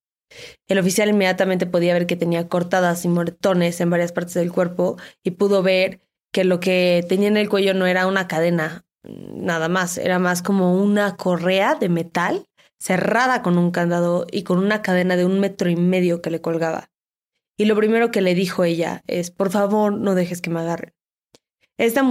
El 0.67 0.79
oficial 0.79 1.09
inmediatamente 1.09 1.65
podía 1.65 1.93
ver 1.93 2.07
que 2.07 2.15
tenía 2.15 2.47
cortadas 2.47 3.05
y 3.05 3.07
moretones 3.07 3.81
en 3.81 3.89
varias 3.89 4.11
partes 4.11 4.35
del 4.35 4.51
cuerpo 4.51 4.97
y 5.23 5.31
pudo 5.31 5.63
ver 5.63 6.01
que 6.31 6.43
lo 6.43 6.59
que 6.59 7.05
tenía 7.07 7.27
en 7.27 7.37
el 7.37 7.49
cuello 7.49 7.73
no 7.73 7.87
era 7.87 8.07
una 8.07 8.27
cadena, 8.27 8.85
nada 9.03 9.69
más, 9.69 9.97
era 9.97 10.19
más 10.19 10.41
como 10.41 10.75
una 10.75 11.15
correa 11.15 11.75
de 11.75 11.89
metal 11.89 12.45
cerrada 12.77 13.41
con 13.41 13.57
un 13.57 13.71
candado 13.71 14.27
y 14.31 14.43
con 14.43 14.59
una 14.59 14.81
cadena 14.81 15.15
de 15.15 15.25
un 15.25 15.39
metro 15.39 15.69
y 15.69 15.75
medio 15.75 16.21
que 16.21 16.29
le 16.29 16.41
colgaba 16.41 16.89
y 17.59 17.65
lo 17.65 17.75
primero 17.75 18.09
que 18.09 18.21
le 18.21 18.35
dijo 18.35 18.63
ella 18.63 19.03
es, 19.05 19.31
por 19.31 19.51
favor, 19.51 19.91
no 19.91 20.15
dejes 20.15 20.41
que 20.41 20.49
me 20.49 20.61
agarre. 20.61 20.93
Esta, 21.77 22.01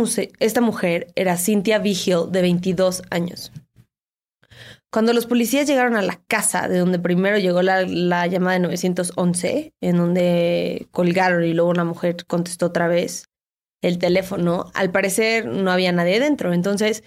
esta 0.40 0.60
mujer 0.60 1.10
era 1.16 1.38
Cynthia 1.38 1.78
Vigil, 1.78 2.30
de 2.30 2.42
22 2.42 3.02
años. 3.08 3.50
Cuando 4.90 5.12
los 5.12 5.26
policías 5.26 5.66
llegaron 5.66 5.96
a 5.96 6.02
la 6.02 6.22
casa, 6.26 6.66
de 6.68 6.78
donde 6.78 6.98
primero 6.98 7.38
llegó 7.38 7.62
la, 7.62 7.82
la, 7.82 8.26
llamada 8.26 8.54
de 8.54 8.60
911, 8.60 9.74
en 9.80 9.96
donde 9.96 10.88
colgaron 10.90 11.44
y 11.44 11.52
luego 11.52 11.70
una 11.70 11.84
mujer 11.84 12.16
contestó 12.26 12.66
otra 12.66 12.88
vez 12.88 13.28
el 13.82 13.98
teléfono, 13.98 14.70
al 14.74 14.90
parecer 14.90 15.46
no 15.46 15.70
había 15.70 15.92
nadie 15.92 16.20
dentro. 16.20 16.52
Entonces 16.52 17.04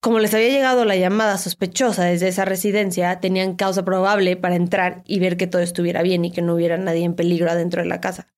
como 0.00 0.20
les 0.20 0.32
había 0.32 0.48
llegado 0.48 0.84
la 0.84 0.94
llamada 0.94 1.38
sospechosa 1.38 2.04
desde 2.04 2.28
esa 2.28 2.44
residencia, 2.44 3.18
tenían 3.18 3.56
causa 3.56 3.84
probable 3.84 4.36
para 4.36 4.54
entrar 4.54 5.02
y 5.04 5.18
ver 5.18 5.36
que 5.36 5.48
todo 5.48 5.60
estuviera 5.60 6.02
bien 6.02 6.24
y 6.24 6.30
que 6.30 6.40
no 6.40 6.54
hubiera 6.54 6.76
nadie 6.76 7.02
en 7.04 7.14
peligro 7.14 7.50
adentro 7.50 7.82
de 7.82 7.88
la 7.88 8.00
casa. 8.00 8.28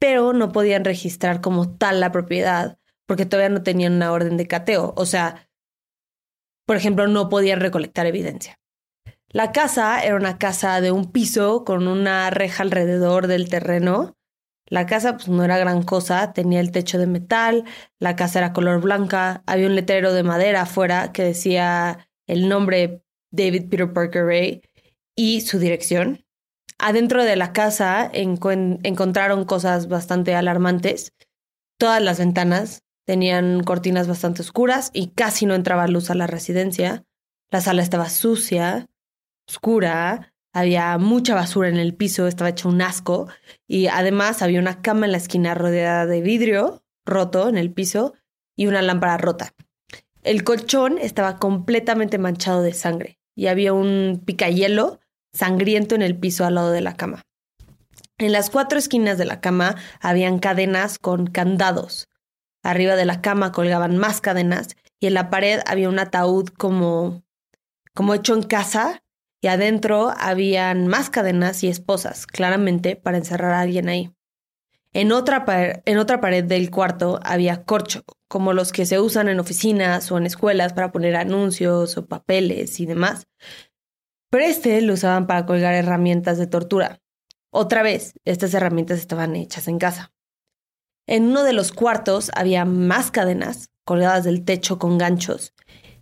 Pero 0.00 0.32
no 0.32 0.50
podían 0.50 0.84
registrar 0.84 1.40
como 1.40 1.70
tal 1.76 2.00
la 2.00 2.10
propiedad 2.10 2.78
porque 3.06 3.26
todavía 3.26 3.50
no 3.50 3.62
tenían 3.62 3.94
una 3.94 4.10
orden 4.10 4.36
de 4.36 4.48
cateo. 4.48 4.92
O 4.96 5.06
sea, 5.06 5.48
por 6.66 6.76
ejemplo, 6.76 7.06
no 7.06 7.28
podían 7.28 7.60
recolectar 7.60 8.06
evidencia. 8.06 8.58
La 9.28 9.52
casa 9.52 10.02
era 10.02 10.16
una 10.16 10.38
casa 10.38 10.80
de 10.80 10.92
un 10.92 11.10
piso 11.10 11.64
con 11.64 11.88
una 11.88 12.30
reja 12.30 12.62
alrededor 12.62 13.26
del 13.26 13.48
terreno 13.48 14.16
la 14.66 14.86
casa 14.86 15.16
pues, 15.16 15.28
no 15.28 15.44
era 15.44 15.58
gran 15.58 15.82
cosa, 15.82 16.32
tenía 16.32 16.60
el 16.60 16.72
techo 16.72 16.98
de 16.98 17.06
metal, 17.06 17.64
la 17.98 18.16
casa 18.16 18.38
era 18.38 18.52
color 18.52 18.80
blanca, 18.80 19.42
había 19.46 19.66
un 19.66 19.74
letrero 19.74 20.12
de 20.12 20.22
madera 20.22 20.62
afuera 20.62 21.12
que 21.12 21.22
decía 21.22 22.08
el 22.26 22.48
nombre 22.48 23.02
David 23.30 23.68
Peter 23.68 23.92
Parker 23.92 24.24
Ray 24.24 24.62
y 25.14 25.42
su 25.42 25.58
dirección. 25.58 26.24
Adentro 26.78 27.24
de 27.24 27.36
la 27.36 27.52
casa 27.52 28.10
encontraron 28.12 29.44
cosas 29.44 29.88
bastante 29.88 30.34
alarmantes. 30.34 31.12
Todas 31.78 32.02
las 32.02 32.18
ventanas 32.18 32.82
tenían 33.04 33.62
cortinas 33.62 34.08
bastante 34.08 34.42
oscuras 34.42 34.90
y 34.92 35.08
casi 35.08 35.46
no 35.46 35.54
entraba 35.54 35.86
luz 35.88 36.10
a 36.10 36.14
la 36.14 36.26
residencia. 36.26 37.04
La 37.50 37.60
sala 37.60 37.82
estaba 37.82 38.08
sucia, 38.08 38.86
oscura, 39.48 40.32
había 40.52 40.96
mucha 40.98 41.34
basura 41.34 41.68
en 41.68 41.76
el 41.76 41.94
piso, 41.94 42.26
estaba 42.26 42.50
hecho 42.50 42.68
un 42.68 42.80
asco 42.80 43.28
y 43.66 43.88
además 43.88 44.40
había 44.40 44.60
una 44.60 44.82
cama 44.82 45.06
en 45.06 45.12
la 45.12 45.18
esquina 45.18 45.54
rodeada 45.54 46.06
de 46.06 46.20
vidrio 46.20 46.84
roto 47.04 47.48
en 47.48 47.58
el 47.58 47.72
piso 47.72 48.14
y 48.56 48.66
una 48.66 48.82
lámpara 48.82 49.18
rota. 49.18 49.52
El 50.22 50.44
colchón 50.44 50.96
estaba 50.98 51.38
completamente 51.38 52.18
manchado 52.18 52.62
de 52.62 52.72
sangre 52.72 53.18
y 53.34 53.48
había 53.48 53.72
un 53.72 54.22
picayelo 54.24 55.00
sangriento 55.32 55.94
en 55.94 56.02
el 56.02 56.16
piso 56.18 56.46
al 56.46 56.54
lado 56.54 56.70
de 56.70 56.80
la 56.80 56.96
cama. 56.96 57.22
En 58.16 58.32
las 58.32 58.48
cuatro 58.48 58.78
esquinas 58.78 59.18
de 59.18 59.24
la 59.24 59.40
cama 59.40 59.74
habían 60.00 60.38
cadenas 60.38 60.98
con 60.98 61.26
candados. 61.26 62.08
Arriba 62.64 62.96
de 62.96 63.04
la 63.04 63.20
cama 63.20 63.52
colgaban 63.52 63.96
más 63.96 64.20
cadenas 64.20 64.76
y 64.98 65.06
en 65.06 65.14
la 65.14 65.30
pared 65.30 65.60
había 65.66 65.88
un 65.88 66.00
ataúd 66.00 66.48
como 66.48 67.22
como 67.94 68.14
hecho 68.14 68.34
en 68.34 68.42
casa 68.42 69.02
y 69.40 69.46
adentro 69.46 70.12
habían 70.16 70.88
más 70.88 71.10
cadenas 71.10 71.62
y 71.62 71.68
esposas, 71.68 72.26
claramente 72.26 72.96
para 72.96 73.18
encerrar 73.18 73.52
a 73.52 73.60
alguien 73.60 73.88
ahí. 73.88 74.10
En 74.92 75.12
otra, 75.12 75.44
en 75.84 75.98
otra 75.98 76.20
pared 76.20 76.44
del 76.44 76.70
cuarto 76.70 77.20
había 77.22 77.64
corcho, 77.64 78.04
como 78.28 78.52
los 78.52 78.72
que 78.72 78.86
se 78.86 79.00
usan 79.00 79.28
en 79.28 79.40
oficinas 79.40 80.10
o 80.10 80.18
en 80.18 80.26
escuelas 80.26 80.72
para 80.72 80.92
poner 80.92 81.16
anuncios 81.16 81.96
o 81.96 82.06
papeles 82.06 82.80
y 82.80 82.86
demás. 82.86 83.26
Pero 84.30 84.44
este 84.44 84.80
lo 84.80 84.94
usaban 84.94 85.26
para 85.26 85.46
colgar 85.46 85.74
herramientas 85.74 86.38
de 86.38 86.46
tortura. 86.46 87.00
Otra 87.50 87.82
vez, 87.82 88.14
estas 88.24 88.54
herramientas 88.54 88.98
estaban 88.98 89.36
hechas 89.36 89.68
en 89.68 89.78
casa. 89.78 90.13
En 91.06 91.24
uno 91.24 91.44
de 91.44 91.52
los 91.52 91.72
cuartos 91.72 92.30
había 92.34 92.64
más 92.64 93.10
cadenas 93.10 93.70
colgadas 93.84 94.24
del 94.24 94.44
techo 94.44 94.78
con 94.78 94.98
ganchos 94.98 95.54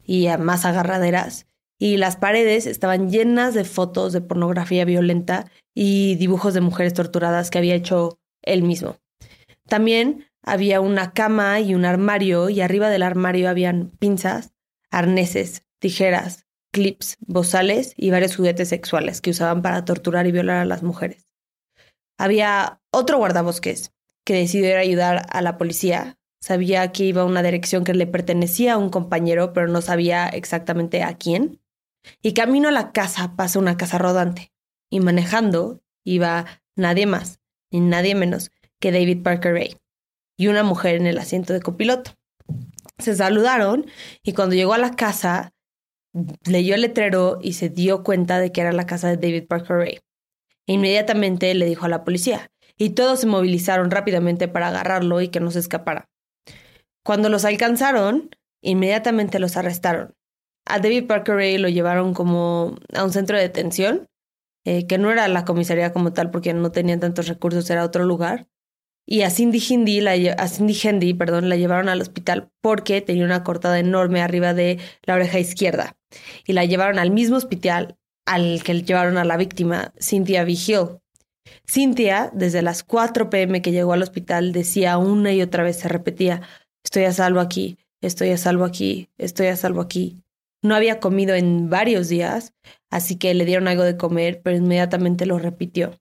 y 0.05 0.29
más 0.39 0.65
agarraderas 0.65 1.47
y 1.83 1.97
las 1.97 2.17
paredes 2.17 2.67
estaban 2.67 3.11
llenas 3.11 3.55
de 3.55 3.65
fotos 3.65 4.13
de 4.13 4.21
pornografía 4.21 4.85
violenta 4.85 5.51
y 5.75 6.15
dibujos 6.15 6.55
de 6.55 6.61
mujeres 6.61 6.95
torturadas 6.95 7.51
que 7.51 7.59
había 7.59 7.75
hecho 7.75 8.21
él 8.43 8.63
mismo. 8.63 8.99
También 9.67 10.27
había 10.45 10.81
una 10.81 11.13
cama 11.13 11.59
y 11.59 11.75
un 11.75 11.85
armario 11.85 12.51
y 12.51 12.61
arriba 12.61 12.89
del 12.89 13.03
armario 13.03 13.49
habían 13.49 13.91
pinzas, 13.99 14.53
arneses, 14.93 15.65
tijeras, 15.81 16.47
clips, 16.73 17.17
bozales 17.19 17.95
y 17.97 18.11
varios 18.11 18.37
juguetes 18.37 18.69
sexuales 18.69 19.21
que 19.21 19.31
usaban 19.31 19.61
para 19.63 19.85
torturar 19.85 20.29
y 20.29 20.33
violar 20.33 20.59
a 20.59 20.65
las 20.65 20.85
mujeres. 20.85 21.27
Había 22.17 22.81
otro 22.93 23.19
guardabosques 23.19 23.91
que 24.25 24.35
decidió 24.35 24.79
ayudar 24.79 25.27
a 25.31 25.43
la 25.43 25.59
policía. 25.59 26.19
Sabía 26.41 26.91
que 26.93 27.05
iba 27.05 27.23
a 27.23 27.27
una 27.27 27.43
dirección 27.43 27.85
que 27.85 27.95
le 27.95 28.07
pertenecía 28.07 28.75
a 28.75 28.79
un 28.79 28.91
compañero, 28.91 29.53
pero 29.53 29.69
no 29.69 29.81
sabía 29.81 30.29
exactamente 30.29 31.03
a 31.03 31.15
quién. 31.15 31.61
Y 32.21 32.35
camino 32.35 32.69
a 32.69 32.73
la 32.73 32.93
casa 32.93 33.35
pasa 33.37 33.59
una 33.59 33.77
casa 33.77 33.99
rodante. 33.99 34.53
Y 34.91 35.01
manejando 35.01 35.81
iba 36.05 36.47
nadie 36.77 37.07
más, 37.07 37.41
ni 37.71 37.81
nadie 37.81 38.15
menos 38.15 38.51
que 38.81 38.93
David 38.93 39.23
Parker 39.23 39.55
Ray, 39.55 39.77
y 40.37 40.49
una 40.49 40.65
mujer 40.65 40.97
en 40.97 41.07
el 41.07 41.19
asiento 41.19 41.53
de 41.53 41.61
copiloto. 41.61 42.13
Se 42.99 43.15
saludaron 43.15 43.87
y 44.23 44.33
cuando 44.33 44.55
llegó 44.55 44.75
a 44.75 44.79
la 44.79 44.97
casa, 44.97 45.53
leyó 46.45 46.75
el 46.75 46.83
letrero 46.83 47.39
y 47.41 47.55
se 47.55 47.69
dio 47.69 48.03
cuenta 48.03 48.39
de 48.39 48.53
que 48.53 48.61
era 48.61 48.73
la 48.73 48.87
casa 48.87 49.09
de 49.09 49.17
David 49.17 49.47
Parker 49.47 49.77
Ray. 49.77 50.01
E 50.67 50.75
inmediatamente 50.75 51.55
le 51.55 51.67
dijo 51.67 51.87
a 51.87 51.89
la 51.89 52.05
policía, 52.05 52.51
y 52.77 52.91
todos 52.91 53.21
se 53.21 53.27
movilizaron 53.27 53.91
rápidamente 53.91 54.49
para 54.49 54.69
agarrarlo 54.69 55.21
y 55.21 55.29
que 55.29 55.41
no 55.41 55.51
se 55.51 55.59
escapara. 55.59 56.09
Cuando 57.05 57.29
los 57.29 57.45
alcanzaron, 57.45 58.31
inmediatamente 58.63 59.39
los 59.39 59.57
arrestaron. 59.57 60.15
A 60.65 60.79
David 60.79 61.07
Parker 61.07 61.35
Ray 61.35 61.59
lo 61.59 61.69
llevaron 61.69 62.15
como 62.15 62.77
a 62.95 63.05
un 63.05 63.13
centro 63.13 63.37
de 63.37 63.43
detención, 63.43 64.09
eh, 64.65 64.87
que 64.87 64.99
no 64.99 65.11
era 65.11 65.27
la 65.27 65.45
comisaría 65.45 65.93
como 65.93 66.13
tal 66.13 66.31
porque 66.31 66.55
no 66.55 66.71
tenían 66.71 67.01
tantos 67.01 67.27
recursos, 67.27 67.69
era 67.71 67.85
otro 67.85 68.05
lugar. 68.05 68.47
Y 69.05 69.23
a 69.23 69.31
Cindy 69.31 69.61
Hindi, 69.69 70.01
la, 70.01 70.13
a 70.13 70.47
Cindy 70.47 70.79
Hendy, 70.81 71.15
perdón, 71.15 71.49
la 71.49 71.57
llevaron 71.57 71.89
al 71.89 72.01
hospital 72.01 72.51
porque 72.61 73.01
tenía 73.01 73.25
una 73.25 73.43
cortada 73.43 73.81
enorme 73.81 74.23
arriba 74.23 74.55
de 74.55 74.79
la 75.03 75.15
oreja 75.15 75.41
izquierda. 75.41 75.97
Y 76.47 76.53
la 76.53 76.65
llevaron 76.65 77.01
al 77.01 77.11
mismo 77.11 77.37
hospital 77.37 77.97
al 78.27 78.63
que 78.63 78.81
llevaron 78.83 79.19
a 79.19 79.25
la 79.25 79.37
víctima, 79.37 79.93
Cynthia 80.01 80.45
Vigil. 80.45 81.02
Cynthia, 81.67 82.31
desde 82.33 82.63
las 82.63 82.83
4 82.85 83.31
pm 83.31 83.63
que 83.63 83.73
llegó 83.73 83.93
al 83.93 84.03
hospital, 84.03 84.53
decía 84.53 84.99
una 84.99 85.33
y 85.33 85.43
otra 85.43 85.63
vez, 85.63 85.79
se 85.79 85.89
repetía, 85.89 86.43
estoy 86.85 87.05
a 87.05 87.13
salvo 87.13 87.41
aquí, 87.41 87.79
estoy 88.01 88.31
a 88.31 88.39
salvo 88.39 88.65
aquí, 88.65 89.11
estoy 89.19 89.47
a 89.49 89.57
salvo 89.57 89.81
aquí. 89.81 90.23
No 90.63 90.75
había 90.75 91.01
comido 91.01 91.35
en 91.35 91.71
varios 91.71 92.09
días, 92.09 92.55
así 92.91 93.17
que 93.17 93.35
le 93.35 93.45
dieron 93.45 93.69
algo 93.69 93.83
de 93.83 93.97
comer, 93.97 94.43
pero 94.43 94.57
inmediatamente 94.57 95.27
lo 95.27 95.39
repitió. 95.39 95.99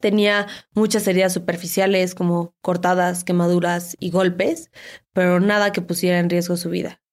Tenía 0.00 0.48
muchas 0.74 1.06
heridas 1.06 1.32
superficiales 1.32 2.14
como 2.16 2.54
cortadas, 2.62 3.22
quemaduras 3.22 3.96
y 4.00 4.10
golpes, 4.10 4.70
pero 5.12 5.38
nada 5.38 5.72
que 5.72 5.82
pusiera 5.82 6.18
en 6.18 6.30
riesgo 6.30 6.56
su 6.56 6.70
vida. 6.70 7.03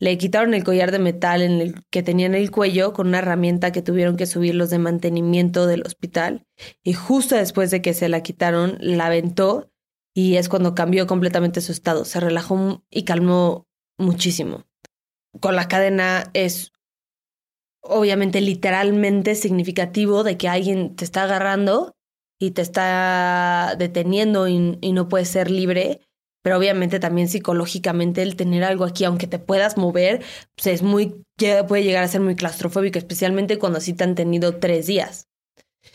Le 0.00 0.16
quitaron 0.16 0.54
el 0.54 0.62
collar 0.62 0.92
de 0.92 1.00
metal 1.00 1.42
en 1.42 1.60
el 1.60 1.84
que 1.90 2.02
tenía 2.02 2.26
en 2.26 2.34
el 2.34 2.50
cuello 2.50 2.92
con 2.92 3.08
una 3.08 3.18
herramienta 3.18 3.72
que 3.72 3.82
tuvieron 3.82 4.16
que 4.16 4.26
subir 4.26 4.54
los 4.54 4.70
de 4.70 4.78
mantenimiento 4.78 5.66
del 5.66 5.82
hospital 5.82 6.46
y 6.84 6.92
justo 6.92 7.34
después 7.34 7.70
de 7.70 7.82
que 7.82 7.94
se 7.94 8.08
la 8.08 8.22
quitaron 8.22 8.78
la 8.80 9.06
aventó 9.06 9.72
y 10.14 10.36
es 10.36 10.48
cuando 10.48 10.74
cambió 10.74 11.06
completamente 11.06 11.60
su 11.60 11.72
estado. 11.72 12.04
Se 12.04 12.20
relajó 12.20 12.84
y 12.90 13.04
calmó 13.04 13.66
muchísimo. 13.98 14.64
Con 15.40 15.56
la 15.56 15.68
cadena 15.68 16.30
es 16.32 16.72
obviamente 17.80 18.40
literalmente 18.40 19.34
significativo 19.34 20.22
de 20.22 20.36
que 20.36 20.48
alguien 20.48 20.94
te 20.94 21.04
está 21.04 21.24
agarrando 21.24 21.96
y 22.38 22.52
te 22.52 22.62
está 22.62 23.74
deteniendo 23.78 24.48
y, 24.48 24.78
y 24.80 24.92
no 24.92 25.08
puedes 25.08 25.28
ser 25.28 25.50
libre 25.50 26.07
pero 26.42 26.58
obviamente 26.58 27.00
también 27.00 27.28
psicológicamente 27.28 28.22
el 28.22 28.36
tener 28.36 28.64
algo 28.64 28.84
aquí, 28.84 29.04
aunque 29.04 29.26
te 29.26 29.38
puedas 29.38 29.76
mover, 29.76 30.24
pues 30.56 30.66
es 30.68 30.82
muy, 30.82 31.24
puede 31.68 31.84
llegar 31.84 32.04
a 32.04 32.08
ser 32.08 32.20
muy 32.20 32.36
claustrofóbico, 32.36 32.98
especialmente 32.98 33.58
cuando 33.58 33.78
así 33.78 33.94
te 33.94 34.04
han 34.04 34.14
tenido 34.14 34.58
tres 34.58 34.86
días. 34.86 35.27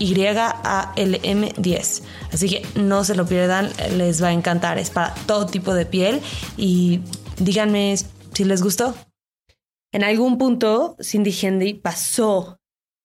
YALM10. 0.00 2.02
Así 2.32 2.48
que 2.48 2.80
no 2.80 3.04
se 3.04 3.14
lo 3.14 3.26
pierdan, 3.26 3.70
les 3.96 4.22
va 4.22 4.28
a 4.28 4.32
encantar. 4.32 4.78
Es 4.78 4.90
para 4.90 5.14
todo 5.26 5.46
tipo 5.46 5.74
de 5.74 5.86
piel 5.86 6.20
y 6.56 7.00
díganme 7.38 7.94
si 8.32 8.44
les 8.44 8.62
gustó. 8.62 8.94
En 9.92 10.04
algún 10.04 10.38
punto, 10.38 10.96
Cindy 11.00 11.32
Hendy 11.32 11.74
pasó 11.74 12.58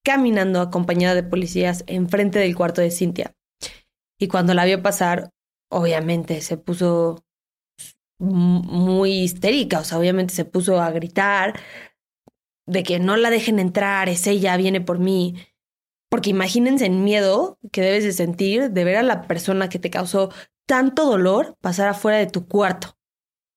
caminando 0.04 0.62
acompañada 0.62 1.16
de 1.16 1.24
policías 1.24 1.84
enfrente 1.88 2.40
del 2.40 2.56
cuarto 2.56 2.82
de 2.82 2.92
Cynthia. 2.92 3.34
Y 4.20 4.28
cuando 4.28 4.54
la 4.54 4.66
vio 4.66 4.82
pasar, 4.82 5.32
obviamente 5.72 6.42
se 6.42 6.58
puso 6.58 7.24
muy 8.20 9.24
histérica, 9.24 9.80
o 9.80 9.84
sea, 9.84 9.98
obviamente 9.98 10.34
se 10.34 10.46
puso 10.46 10.80
a 10.80 10.92
gritar 10.92 11.60
de 12.68 12.84
que 12.84 13.00
no 13.00 13.18
la 13.18 13.30
dejen 13.30 13.60
entrar, 13.60 14.08
es 14.08 14.26
ella, 14.28 14.56
viene 14.58 14.80
por 14.80 15.00
mí. 15.00 15.36
Porque 16.10 16.30
imagínense 16.30 16.86
el 16.86 16.94
miedo 16.94 17.58
que 17.72 17.82
debes 17.82 18.04
de 18.04 18.14
sentir 18.14 18.72
de 18.72 18.84
ver 18.84 18.98
a 18.98 19.04
la 19.04 19.28
persona 19.28 19.70
que 19.70 19.80
te 19.80 19.90
causó 19.90 20.32
tanto 20.68 21.06
dolor 21.06 21.58
pasar 21.62 21.88
afuera 21.88 22.18
de 22.18 22.28
tu 22.28 22.48
cuarto. 22.48 22.98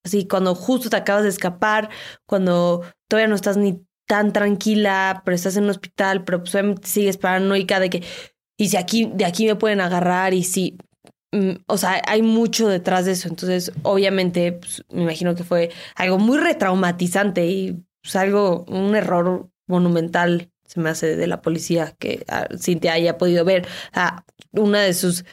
Así, 0.05 0.27
cuando 0.27 0.55
justo 0.55 0.91
te 0.91 0.97
acabas 0.97 1.25
de 1.25 1.29
escapar, 1.29 1.91
cuando 2.27 2.83
todavía 3.09 3.29
no 3.29 3.35
estás 3.35 3.57
ni 3.57 3.85
tan 4.07 4.33
tranquila, 4.33 5.23
pero 5.25 5.35
estás 5.35 5.57
en 5.57 5.65
un 5.65 5.71
hospital, 5.71 6.25
pero 6.25 6.43
pues 6.43 6.57
sigues 6.83 7.19
paranoica 7.19 7.79
de 7.79 7.91
que, 7.91 8.03
y 8.57 8.69
si 8.71 8.77
aquí, 8.77 9.11
de 9.15 9.27
aquí 9.27 9.47
me 9.47 9.55
pueden 9.55 9.81
agarrar, 9.81 10.33
y 10.35 10.45
si, 10.45 10.79
mm, 11.33 11.57
o 11.67 11.77
sea, 11.77 12.03
hay 12.07 12.23
mucho 12.23 12.69
detrás 12.69 13.05
de 13.05 13.13
eso. 13.13 13.29
Entonces, 13.29 13.73
obviamente, 13.83 14.53
pues, 14.53 14.83
me 14.91 15.03
imagino 15.03 15.35
que 15.35 15.45
fue 15.45 15.71
algo 15.95 16.19
muy 16.19 16.39
retraumatizante 16.39 17.47
y 17.47 17.85
pues, 18.03 18.17
algo, 18.17 18.65
un 18.69 18.97
error 18.97 19.51
monumental 19.67 20.51
se 20.69 20.81
me 20.81 20.91
hace 20.91 21.17
de 21.17 21.27
la 21.27 21.41
policía 21.41 21.97
que 21.99 22.25
ah, 22.29 22.47
Cintia 22.59 22.93
haya 22.93 23.17
podido 23.17 23.45
ver 23.45 23.67
a 23.95 24.25
una 24.53 24.83
de 24.83 24.93
sus 24.93 25.25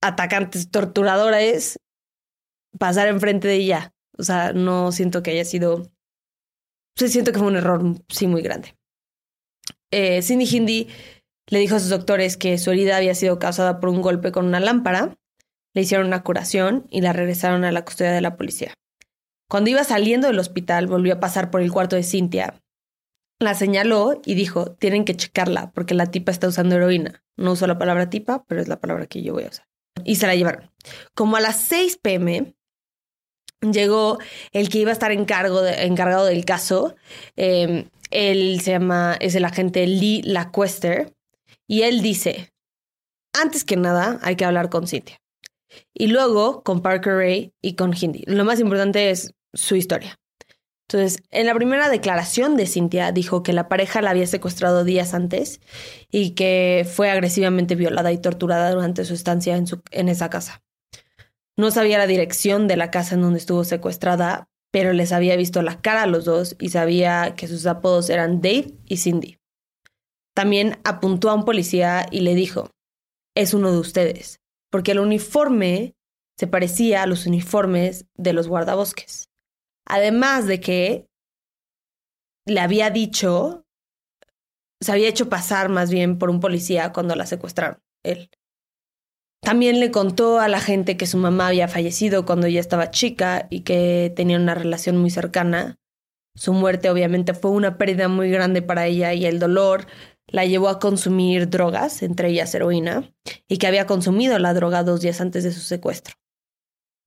atacantes 0.00 0.70
torturadores 0.70 1.80
pasar 2.78 3.08
enfrente 3.08 3.48
de 3.48 3.56
ella. 3.56 3.92
O 4.16 4.22
sea, 4.22 4.52
no 4.52 4.92
siento 4.92 5.22
que 5.22 5.32
haya 5.32 5.44
sido. 5.44 5.90
Sí, 6.96 7.08
siento 7.08 7.32
que 7.32 7.38
fue 7.38 7.48
un 7.48 7.56
error, 7.56 7.82
sí, 8.08 8.28
muy 8.28 8.42
grande. 8.42 8.76
Eh, 9.90 10.22
Cindy 10.22 10.46
Hindi 10.50 10.88
le 11.48 11.58
dijo 11.58 11.74
a 11.74 11.80
sus 11.80 11.88
doctores 11.88 12.36
que 12.36 12.58
su 12.58 12.70
herida 12.70 12.96
había 12.96 13.14
sido 13.16 13.40
causada 13.40 13.80
por 13.80 13.88
un 13.88 14.02
golpe 14.02 14.30
con 14.30 14.46
una 14.46 14.60
lámpara. 14.60 15.16
Le 15.74 15.82
hicieron 15.82 16.06
una 16.06 16.22
curación 16.22 16.86
y 16.90 17.00
la 17.00 17.12
regresaron 17.12 17.64
a 17.64 17.72
la 17.72 17.84
custodia 17.84 18.12
de 18.12 18.20
la 18.20 18.36
policía. 18.36 18.74
Cuando 19.48 19.70
iba 19.70 19.82
saliendo 19.82 20.28
del 20.28 20.38
hospital, 20.38 20.86
volvió 20.86 21.14
a 21.14 21.20
pasar 21.20 21.50
por 21.50 21.60
el 21.60 21.72
cuarto 21.72 21.96
de 21.96 22.04
Cintia 22.04 22.60
la 23.40 23.54
señaló 23.54 24.20
y 24.24 24.34
dijo, 24.34 24.72
tienen 24.72 25.04
que 25.04 25.16
checarla 25.16 25.72
porque 25.72 25.94
la 25.94 26.06
tipa 26.06 26.30
está 26.30 26.46
usando 26.46 26.76
heroína. 26.76 27.24
No 27.36 27.52
uso 27.52 27.66
la 27.66 27.78
palabra 27.78 28.10
tipa, 28.10 28.44
pero 28.46 28.60
es 28.60 28.68
la 28.68 28.78
palabra 28.78 29.06
que 29.06 29.22
yo 29.22 29.32
voy 29.32 29.44
a 29.44 29.48
usar. 29.48 29.66
Y 30.04 30.16
se 30.16 30.26
la 30.26 30.36
llevaron. 30.36 30.70
Como 31.14 31.36
a 31.36 31.40
las 31.40 31.58
6 31.62 31.98
pm, 32.02 32.54
llegó 33.62 34.18
el 34.52 34.68
que 34.68 34.78
iba 34.78 34.90
a 34.90 34.92
estar 34.92 35.10
encargado 35.10 36.24
del 36.26 36.44
caso. 36.44 36.94
Em, 37.36 37.88
él 38.10 38.60
se 38.60 38.72
llama, 38.72 39.16
es 39.20 39.34
el 39.34 39.44
agente 39.46 39.86
Lee 39.86 40.22
Lacuester. 40.22 41.14
Y 41.66 41.82
él 41.82 42.02
dice, 42.02 42.52
antes 43.32 43.64
que 43.64 43.76
nada, 43.76 44.18
hay 44.22 44.36
que 44.36 44.44
hablar 44.44 44.68
con 44.68 44.86
Cynthia. 44.86 45.20
Y 45.94 46.08
luego 46.08 46.62
con 46.62 46.82
Parker 46.82 47.14
Ray 47.14 47.54
y 47.62 47.74
con 47.74 47.94
Hindi. 47.98 48.24
Lo 48.26 48.44
más 48.44 48.60
importante 48.60 49.10
es 49.10 49.34
su 49.54 49.76
historia. 49.76 50.20
Entonces, 50.92 51.22
en 51.30 51.46
la 51.46 51.54
primera 51.54 51.88
declaración 51.88 52.56
de 52.56 52.66
Cynthia 52.66 53.12
dijo 53.12 53.44
que 53.44 53.52
la 53.52 53.68
pareja 53.68 54.02
la 54.02 54.10
había 54.10 54.26
secuestrado 54.26 54.82
días 54.82 55.14
antes 55.14 55.60
y 56.10 56.30
que 56.30 56.84
fue 56.92 57.10
agresivamente 57.10 57.76
violada 57.76 58.10
y 58.10 58.18
torturada 58.18 58.72
durante 58.72 59.04
su 59.04 59.14
estancia 59.14 59.56
en, 59.56 59.66
en 59.92 60.08
esa 60.08 60.30
casa. 60.30 60.64
No 61.56 61.70
sabía 61.70 61.96
la 61.96 62.08
dirección 62.08 62.66
de 62.66 62.76
la 62.76 62.90
casa 62.90 63.14
en 63.14 63.22
donde 63.22 63.38
estuvo 63.38 63.62
secuestrada, 63.62 64.48
pero 64.72 64.92
les 64.92 65.12
había 65.12 65.36
visto 65.36 65.62
la 65.62 65.80
cara 65.80 66.02
a 66.02 66.06
los 66.08 66.24
dos 66.24 66.56
y 66.58 66.70
sabía 66.70 67.36
que 67.36 67.46
sus 67.46 67.66
apodos 67.66 68.10
eran 68.10 68.40
Dave 68.40 68.72
y 68.84 68.96
Cindy. 68.96 69.38
También 70.34 70.80
apuntó 70.82 71.30
a 71.30 71.34
un 71.34 71.44
policía 71.44 72.08
y 72.10 72.22
le 72.22 72.34
dijo, 72.34 72.68
es 73.36 73.54
uno 73.54 73.70
de 73.70 73.78
ustedes, 73.78 74.40
porque 74.72 74.90
el 74.90 74.98
uniforme 74.98 75.94
se 76.36 76.48
parecía 76.48 77.04
a 77.04 77.06
los 77.06 77.26
uniformes 77.26 78.06
de 78.16 78.32
los 78.32 78.48
guardabosques. 78.48 79.29
Además 79.92 80.46
de 80.46 80.60
que 80.60 81.08
le 82.46 82.60
había 82.60 82.90
dicho, 82.90 83.66
se 84.80 84.92
había 84.92 85.08
hecho 85.08 85.28
pasar 85.28 85.68
más 85.68 85.90
bien 85.90 86.16
por 86.16 86.30
un 86.30 86.38
policía 86.38 86.92
cuando 86.92 87.16
la 87.16 87.26
secuestraron, 87.26 87.82
él. 88.04 88.30
También 89.42 89.80
le 89.80 89.90
contó 89.90 90.38
a 90.38 90.46
la 90.46 90.60
gente 90.60 90.96
que 90.96 91.08
su 91.08 91.16
mamá 91.18 91.48
había 91.48 91.66
fallecido 91.66 92.24
cuando 92.24 92.46
ella 92.46 92.60
estaba 92.60 92.92
chica 92.92 93.48
y 93.50 93.62
que 93.62 94.12
tenían 94.14 94.42
una 94.42 94.54
relación 94.54 94.96
muy 94.96 95.10
cercana. 95.10 95.80
Su 96.36 96.52
muerte 96.52 96.88
obviamente 96.88 97.34
fue 97.34 97.50
una 97.50 97.76
pérdida 97.76 98.06
muy 98.06 98.30
grande 98.30 98.62
para 98.62 98.86
ella 98.86 99.12
y 99.12 99.26
el 99.26 99.40
dolor 99.40 99.86
la 100.28 100.44
llevó 100.44 100.68
a 100.68 100.78
consumir 100.78 101.50
drogas, 101.50 102.04
entre 102.04 102.28
ellas 102.28 102.54
heroína, 102.54 103.12
y 103.48 103.58
que 103.58 103.66
había 103.66 103.86
consumido 103.86 104.38
la 104.38 104.54
droga 104.54 104.84
dos 104.84 105.00
días 105.00 105.20
antes 105.20 105.42
de 105.42 105.50
su 105.50 105.60
secuestro. 105.60 106.14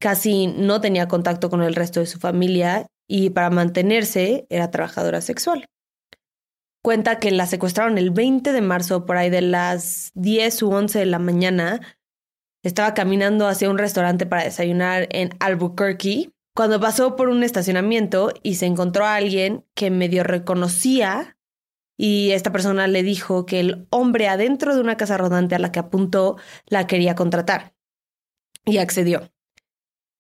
Casi 0.04 0.48
no 0.48 0.82
tenía 0.82 1.08
contacto 1.08 1.50
con 1.50 1.64
el 1.64 1.76
resto 1.76 2.02
de 2.02 2.08
su 2.08 2.20
familia 2.20 2.88
y 3.08 3.30
para 3.30 3.50
mantenerse 3.50 4.46
era 4.50 4.70
trabajadora 4.70 5.22
sexual. 5.22 5.66
Cuenta 6.84 7.20
que 7.20 7.32
la 7.32 7.46
secuestraron 7.46 7.98
el 7.98 8.12
20 8.12 8.52
de 8.52 8.62
marzo 8.62 9.06
por 9.06 9.16
ahí 9.16 9.30
de 9.30 9.40
las 9.40 10.12
10 10.16 10.64
u 10.64 10.72
11 10.74 11.00
de 11.00 11.06
la 11.06 11.20
mañana. 11.20 11.80
Estaba 12.64 12.94
caminando 12.94 13.48
hacia 13.48 13.70
un 13.70 13.78
restaurante 13.78 14.26
para 14.26 14.44
desayunar 14.44 15.08
en 15.10 15.30
Albuquerque 15.40 16.32
cuando 16.54 16.82
pasó 16.82 17.16
por 17.16 17.30
un 17.30 17.42
estacionamiento 17.42 18.34
y 18.44 18.56
se 18.56 18.66
encontró 18.66 19.06
a 19.06 19.16
alguien 19.16 19.64
que 19.74 19.90
medio 19.90 20.26
reconocía 20.26 21.38
y 21.98 22.32
esta 22.32 22.52
persona 22.52 22.88
le 22.88 23.04
dijo 23.04 23.46
que 23.46 23.62
el 23.62 23.88
hombre 23.90 24.28
adentro 24.28 24.76
de 24.76 24.82
una 24.82 24.98
casa 24.98 25.16
rodante 25.16 25.56
a 25.56 25.60
la 25.60 25.72
que 25.72 25.80
apuntó 25.80 26.36
la 26.66 26.88
quería 26.88 27.16
contratar 27.16 27.74
y 28.66 28.80
accedió. 28.80 29.33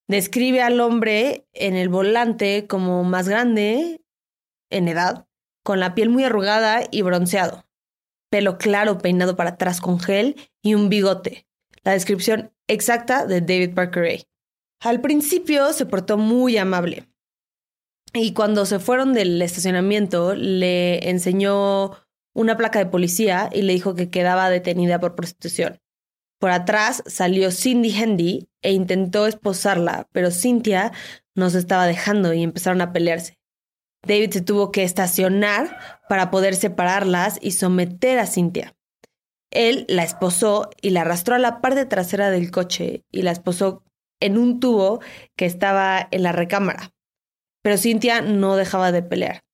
Describe 0.07 0.61
al 0.61 0.79
hombre 0.81 1.47
en 1.53 1.75
el 1.75 1.89
volante 1.89 2.67
como 2.67 3.03
más 3.03 3.29
grande 3.29 4.01
en 4.69 4.87
edad, 4.87 5.27
con 5.63 5.79
la 5.79 5.95
piel 5.95 6.09
muy 6.09 6.23
arrugada 6.23 6.81
y 6.91 7.01
bronceado, 7.03 7.65
pelo 8.29 8.57
claro 8.57 8.97
peinado 8.97 9.35
para 9.35 9.51
atrás 9.51 9.79
con 9.79 9.99
gel 9.99 10.35
y 10.61 10.73
un 10.73 10.89
bigote. 10.89 11.47
La 11.83 11.93
descripción 11.93 12.51
exacta 12.67 13.25
de 13.25 13.41
David 13.41 13.73
Parker 13.73 14.03
Ray. 14.03 14.23
Al 14.81 14.99
principio 14.99 15.71
se 15.71 15.85
portó 15.85 16.17
muy 16.17 16.57
amable 16.57 17.07
y 18.13 18.33
cuando 18.33 18.65
se 18.65 18.79
fueron 18.79 19.13
del 19.13 19.41
estacionamiento 19.41 20.35
le 20.35 21.09
enseñó 21.09 21.91
una 22.35 22.57
placa 22.57 22.79
de 22.79 22.85
policía 22.85 23.49
y 23.51 23.61
le 23.61 23.73
dijo 23.73 23.95
que 23.95 24.09
quedaba 24.09 24.49
detenida 24.49 24.99
por 24.99 25.15
prostitución. 25.15 25.79
Por 26.43 26.51
atrás 26.51 27.03
salió 27.06 27.51
Cindy 27.51 27.95
Handy 27.95 28.49
e 28.62 28.73
intentó 28.73 29.27
esposarla, 29.27 30.10
pero 30.12 30.29
Cynthia 30.29 30.91
no 31.36 31.49
se 31.49 31.58
estaba 31.58 31.88
dejando 31.88 32.34
y 32.34 32.43
empezaron 32.43 32.82
a 32.82 32.91
pelearse. 32.91 33.39
David 34.06 34.32
se 34.32 34.41
tuvo 34.41 34.69
que 34.69 34.84
estacionar 34.84 35.79
para 36.10 36.32
poder 36.32 36.58
separarlas 36.58 37.39
y 37.41 37.51
someter 37.51 38.19
a 38.19 38.27
Cynthia. 38.27 38.75
Él 39.51 39.86
la 39.88 40.03
esposó 40.03 40.69
y 40.82 40.89
la 40.89 41.03
arrastró 41.03 41.36
a 41.36 41.39
la 41.39 41.62
parte 41.62 41.86
trasera 41.86 42.29
del 42.29 42.51
coche 42.51 43.06
y 43.10 43.21
la 43.21 43.32
esposó 43.32 43.86
en 44.19 44.38
un 44.38 44.60
tubo 44.60 44.99
que 45.38 45.45
estaba 45.45 46.10
en 46.12 46.23
la 46.23 46.34
recámara. 46.34 46.91
Pero 47.62 47.77
Cynthia 47.77 48.19
no 48.19 48.58
dejaba 48.58 48.91
de 48.91 49.01
pelear. 49.01 49.45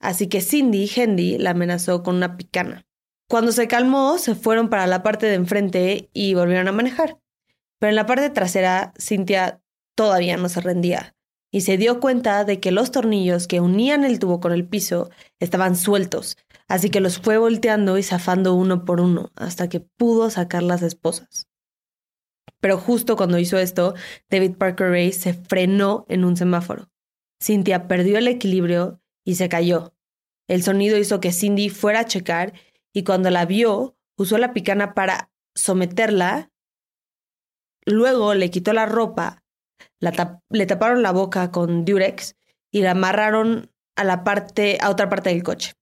Así 0.00 0.28
que 0.28 0.40
Cindy 0.40 0.90
Handy 0.96 1.36
la 1.36 1.50
amenazó 1.50 2.02
con 2.02 2.16
una 2.16 2.38
picana. 2.38 2.86
Cuando 3.32 3.50
se 3.52 3.66
calmó, 3.66 4.18
se 4.18 4.34
fueron 4.34 4.68
para 4.68 4.86
la 4.86 5.02
parte 5.02 5.24
de 5.24 5.36
enfrente 5.36 6.10
y 6.12 6.34
volvieron 6.34 6.68
a 6.68 6.72
manejar. 6.72 7.18
Pero 7.78 7.88
en 7.88 7.96
la 7.96 8.04
parte 8.04 8.28
trasera, 8.28 8.92
Cynthia 8.98 9.62
todavía 9.96 10.36
no 10.36 10.50
se 10.50 10.60
rendía 10.60 11.16
y 11.50 11.62
se 11.62 11.78
dio 11.78 11.98
cuenta 11.98 12.44
de 12.44 12.60
que 12.60 12.72
los 12.72 12.90
tornillos 12.90 13.46
que 13.46 13.62
unían 13.62 14.04
el 14.04 14.18
tubo 14.18 14.38
con 14.38 14.52
el 14.52 14.68
piso 14.68 15.08
estaban 15.40 15.76
sueltos, 15.76 16.36
así 16.68 16.90
que 16.90 17.00
los 17.00 17.20
fue 17.20 17.38
volteando 17.38 17.96
y 17.96 18.02
zafando 18.02 18.52
uno 18.52 18.84
por 18.84 19.00
uno 19.00 19.30
hasta 19.34 19.66
que 19.70 19.80
pudo 19.80 20.28
sacar 20.28 20.62
las 20.62 20.82
esposas. 20.82 21.48
Pero 22.60 22.76
justo 22.76 23.16
cuando 23.16 23.38
hizo 23.38 23.56
esto, 23.56 23.94
David 24.28 24.56
Parker 24.58 24.90
Ray 24.90 25.10
se 25.12 25.32
frenó 25.32 26.04
en 26.10 26.26
un 26.26 26.36
semáforo. 26.36 26.90
Cynthia 27.42 27.88
perdió 27.88 28.18
el 28.18 28.28
equilibrio 28.28 29.00
y 29.24 29.36
se 29.36 29.48
cayó. 29.48 29.94
El 30.48 30.62
sonido 30.62 30.98
hizo 30.98 31.18
que 31.18 31.32
Cindy 31.32 31.70
fuera 31.70 32.00
a 32.00 32.04
checar 32.04 32.52
y 32.92 33.04
cuando 33.04 33.30
la 33.30 33.46
vio, 33.46 33.96
usó 34.16 34.38
la 34.38 34.52
picana 34.52 34.94
para 34.94 35.30
someterla, 35.54 36.50
luego 37.84 38.34
le 38.34 38.50
quitó 38.50 38.72
la 38.72 38.86
ropa, 38.86 39.44
le 39.98 40.66
taparon 40.66 41.02
la 41.02 41.12
boca 41.12 41.50
con 41.50 41.84
Durex 41.84 42.36
y 42.70 42.82
la 42.82 42.92
amarraron 42.92 43.70
a 43.96 44.04
la 44.04 44.24
parte, 44.24 44.78
a 44.80 44.90
otra 44.90 45.08
parte 45.08 45.30
del 45.30 45.42
coche. 45.42 45.72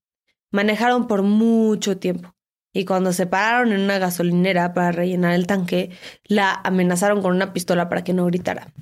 Manejaron 0.50 1.06
por 1.06 1.22
mucho 1.22 1.98
tiempo 1.98 2.34
y 2.72 2.84
cuando 2.84 3.12
se 3.12 3.26
pararon 3.26 3.72
en 3.72 3.80
una 3.80 3.98
gasolinera 3.98 4.74
para 4.74 4.92
rellenar 4.92 5.34
el 5.34 5.46
tanque, 5.46 5.90
la 6.24 6.60
amenazaron 6.64 7.22
con 7.22 7.34
una 7.34 7.52
pistola 7.52 7.88
para 7.88 8.04
que 8.04 8.12
no 8.12 8.26
gritara. 8.26 8.72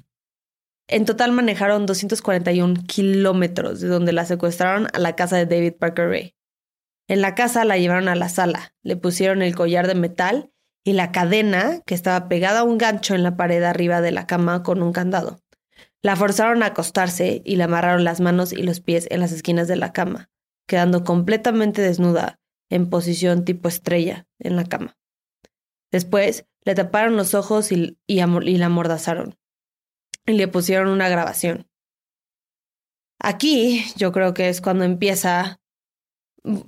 En 0.89 1.05
total 1.05 1.33
manejaron 1.33 1.85
241 1.85 2.83
kilómetros 2.87 3.81
de 3.81 3.89
donde 3.89 4.13
la 4.13 4.25
secuestraron 4.25 4.89
a 4.93 4.99
la 4.99 5.17
casa 5.17 5.37
de 5.37 5.47
David 5.47 5.75
Parker 5.79 6.09
Ray. 6.09 6.38
En 7.09 7.23
la 7.23 7.35
casa 7.35 7.65
la 7.65 7.79
llevaron 7.79 8.09
a 8.09 8.15
la 8.15 8.29
sala, 8.29 8.75
le 8.83 8.97
pusieron 8.97 9.41
el 9.41 9.55
collar 9.55 9.87
de 9.87 9.95
metal 9.95 10.53
y 10.85 10.93
la 10.93 11.11
cadena 11.11 11.81
que 11.87 11.95
estaba 11.95 12.29
pegada 12.29 12.61
a 12.61 12.65
un 12.65 12.79
gancho 12.79 13.15
en 13.15 13.23
la 13.23 13.37
pared 13.37 13.63
arriba 13.63 14.03
de 14.03 14.13
la 14.13 14.27
cama 14.27 14.63
con 14.63 14.83
un 14.83 14.93
candado. 14.93 15.41
La 16.03 16.17
forzaron 16.17 16.63
a 16.63 16.67
acostarse 16.67 17.43
y 17.45 17.57
le 17.57 17.65
amarraron 17.65 18.05
las 18.05 18.21
manos 18.21 18.53
y 18.53 18.63
los 18.63 18.81
pies 18.81 19.09
en 19.11 19.21
las 19.21 19.33
esquinas 19.33 19.69
de 19.69 19.77
la 19.77 19.93
cama, 19.93 20.31
quedando 20.67 21.03
completamente 21.03 21.83
desnuda, 21.83 22.39
en 22.71 22.91
posición 22.91 23.45
tipo 23.45 23.69
estrella, 23.69 24.27
en 24.39 24.55
la 24.57 24.65
cama. 24.65 24.99
Después 25.91 26.47
le 26.65 26.75
taparon 26.75 27.17
los 27.17 27.35
ojos 27.35 27.73
y, 27.73 27.97
la 28.07 28.67
amordazaron. 28.67 29.39
Y 30.27 30.33
le 30.33 30.47
pusieron 30.47 30.89
una 30.89 31.09
grabación. 31.09 31.67
Aquí 33.19 33.85
yo 33.97 34.13
creo 34.13 34.35
que 34.35 34.51
es 34.51 34.61
cuando 34.61 34.85
empieza 34.85 35.61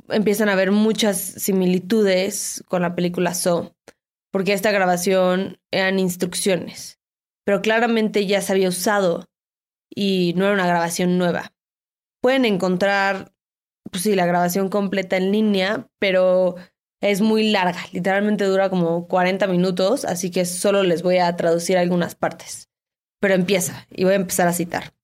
empiezan 0.08 0.48
a 0.48 0.52
haber 0.52 0.70
muchas 0.72 1.18
similitudes 1.18 2.64
con 2.68 2.82
la 2.82 2.94
película 2.94 3.34
So, 3.34 3.74
porque 4.30 4.52
esta 4.52 4.70
grabación 4.70 5.58
eran 5.70 5.98
instrucciones, 5.98 7.00
pero 7.44 7.62
claramente 7.62 8.26
ya 8.26 8.40
se 8.42 8.52
había 8.52 8.68
usado 8.68 9.28
y 9.88 10.34
no 10.36 10.44
era 10.44 10.54
una 10.54 10.66
grabación 10.66 11.18
nueva. 11.18 11.52
Pueden 12.20 12.44
encontrar, 12.44 13.32
pues 13.90 14.02
sí, 14.04 14.14
la 14.14 14.26
grabación 14.26 14.68
completa 14.68 15.16
en 15.16 15.32
línea, 15.32 15.88
pero 15.98 16.56
es 17.00 17.20
muy 17.20 17.50
larga, 17.50 17.80
literalmente 17.92 18.44
dura 18.44 18.70
como 18.70 19.08
40 19.08 19.46
minutos, 19.46 20.04
así 20.04 20.30
que 20.30 20.44
solo 20.44 20.82
les 20.82 21.02
voy 21.02 21.18
a 21.18 21.34
traducir 21.36 21.78
algunas 21.78 22.14
partes. 22.14 22.68
Pero 23.20 23.34
empieza, 23.34 23.86
y 23.90 24.04
voy 24.04 24.12
a 24.12 24.16
empezar 24.16 24.48
a 24.48 24.52
citar. 24.52 24.94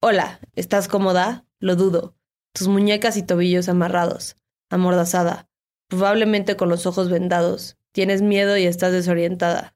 Hola, 0.00 0.40
¿estás 0.54 0.88
cómoda? 0.88 1.46
Lo 1.58 1.76
dudo 1.76 2.16
tus 2.52 2.68
muñecas 2.68 3.16
y 3.16 3.22
tobillos 3.22 3.68
amarrados, 3.68 4.36
amordazada, 4.70 5.48
probablemente 5.88 6.56
con 6.56 6.68
los 6.68 6.86
ojos 6.86 7.10
vendados, 7.10 7.76
tienes 7.92 8.22
miedo 8.22 8.56
y 8.56 8.64
estás 8.64 8.92
desorientada. 8.92 9.74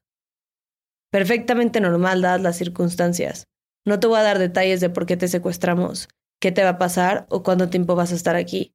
Perfectamente 1.11 1.79
normal 1.79 2.21
dadas 2.21 2.41
las 2.41 2.57
circunstancias. 2.57 3.47
No 3.85 3.99
te 3.99 4.07
voy 4.07 4.19
a 4.19 4.23
dar 4.23 4.39
detalles 4.39 4.81
de 4.81 4.89
por 4.89 5.05
qué 5.05 5.15
te 5.17 5.27
secuestramos, 5.27 6.09
qué 6.39 6.51
te 6.51 6.63
va 6.63 6.71
a 6.71 6.77
pasar 6.77 7.25
o 7.29 7.43
cuánto 7.43 7.69
tiempo 7.69 7.95
vas 7.95 8.11
a 8.11 8.15
estar 8.15 8.35
aquí. 8.35 8.73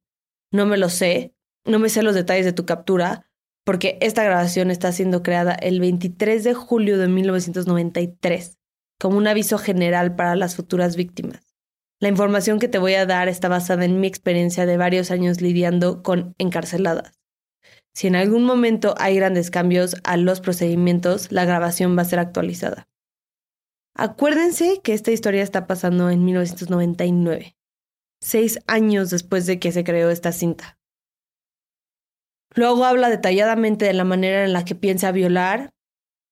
No 0.51 0.65
me 0.65 0.77
lo 0.77 0.89
sé, 0.89 1.33
no 1.65 1.79
me 1.79 1.89
sé 1.89 2.01
los 2.01 2.15
detalles 2.15 2.45
de 2.45 2.53
tu 2.53 2.65
captura, 2.65 3.29
porque 3.63 3.97
esta 4.01 4.23
grabación 4.23 4.71
está 4.71 4.91
siendo 4.91 5.23
creada 5.23 5.53
el 5.53 5.79
23 5.79 6.43
de 6.43 6.53
julio 6.53 6.97
de 6.97 7.07
1993 7.07 8.57
como 8.99 9.17
un 9.17 9.27
aviso 9.27 9.57
general 9.57 10.15
para 10.15 10.35
las 10.35 10.55
futuras 10.55 10.95
víctimas. 10.95 11.52
La 12.03 12.09
información 12.09 12.59
que 12.59 12.67
te 12.67 12.79
voy 12.79 12.95
a 12.95 13.05
dar 13.05 13.29
está 13.29 13.47
basada 13.47 13.85
en 13.85 14.01
mi 14.01 14.07
experiencia 14.07 14.65
de 14.65 14.75
varios 14.75 15.09
años 15.09 15.39
lidiando 15.39 16.03
con 16.03 16.35
encarceladas. 16.37 17.13
Si 17.93 18.07
en 18.07 18.17
algún 18.17 18.43
momento 18.43 18.93
hay 18.97 19.15
grandes 19.15 19.49
cambios 19.49 19.95
a 20.03 20.17
los 20.17 20.41
procedimientos, 20.41 21.31
la 21.31 21.45
grabación 21.45 21.97
va 21.97 22.01
a 22.01 22.05
ser 22.05 22.19
actualizada. 22.19 22.89
Acuérdense 23.95 24.81
que 24.83 24.91
esta 24.93 25.11
historia 25.11 25.43
está 25.43 25.65
pasando 25.65 26.09
en 26.09 26.25
1999, 26.25 27.55
seis 28.19 28.59
años 28.67 29.09
después 29.09 29.45
de 29.45 29.59
que 29.59 29.71
se 29.71 29.85
creó 29.85 30.09
esta 30.09 30.33
cinta. 30.33 30.77
Luego 32.53 32.83
habla 32.83 33.09
detalladamente 33.09 33.85
de 33.85 33.93
la 33.93 34.03
manera 34.03 34.43
en 34.43 34.51
la 34.51 34.65
que 34.65 34.75
piensa 34.75 35.13
violar 35.13 35.69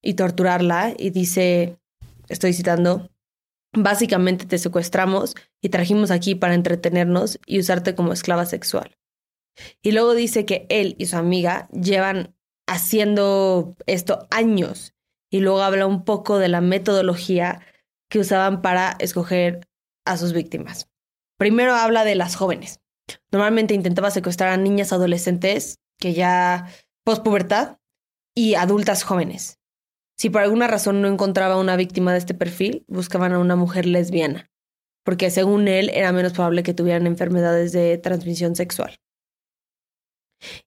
y 0.03 0.15
torturarla 0.15 0.93
y 0.97 1.11
dice, 1.11 1.77
estoy 2.27 2.51
citando, 2.51 3.10
básicamente 3.73 4.45
te 4.45 4.57
secuestramos 4.57 5.35
y 5.61 5.69
trajimos 5.69 6.11
aquí 6.11 6.35
para 6.35 6.55
entretenernos 6.55 7.39
y 7.45 7.59
usarte 7.59 7.95
como 7.95 8.13
esclava 8.13 8.45
sexual. 8.45 8.97
Y 9.81 9.91
luego 9.91 10.13
dice 10.13 10.45
que 10.45 10.65
él 10.69 10.95
y 10.97 11.07
su 11.07 11.17
amiga 11.17 11.67
llevan 11.69 12.35
haciendo 12.67 13.75
esto 13.85 14.27
años 14.29 14.93
y 15.29 15.39
luego 15.39 15.61
habla 15.61 15.87
un 15.87 16.03
poco 16.03 16.37
de 16.37 16.47
la 16.47 16.61
metodología 16.61 17.61
que 18.09 18.19
usaban 18.19 18.61
para 18.61 18.95
escoger 18.99 19.67
a 20.05 20.17
sus 20.17 20.33
víctimas. 20.33 20.89
Primero 21.37 21.73
habla 21.73 22.03
de 22.03 22.15
las 22.15 22.35
jóvenes. 22.35 22.81
Normalmente 23.31 23.73
intentaba 23.73 24.11
secuestrar 24.11 24.49
a 24.49 24.57
niñas 24.57 24.93
adolescentes 24.93 25.79
que 25.97 26.13
ya 26.13 26.67
pospubertad 27.03 27.77
y 28.35 28.55
adultas 28.55 29.03
jóvenes. 29.03 29.60
Si 30.21 30.29
por 30.29 30.43
alguna 30.43 30.67
razón 30.67 31.01
no 31.01 31.07
encontraba 31.07 31.57
una 31.57 31.75
víctima 31.75 32.11
de 32.11 32.19
este 32.19 32.35
perfil, 32.35 32.85
buscaban 32.87 33.33
a 33.33 33.39
una 33.39 33.55
mujer 33.55 33.87
lesbiana, 33.87 34.51
porque 35.03 35.31
según 35.31 35.67
él 35.67 35.89
era 35.95 36.11
menos 36.11 36.33
probable 36.33 36.61
que 36.61 36.75
tuvieran 36.75 37.07
enfermedades 37.07 37.71
de 37.71 37.97
transmisión 37.97 38.55
sexual. 38.55 38.99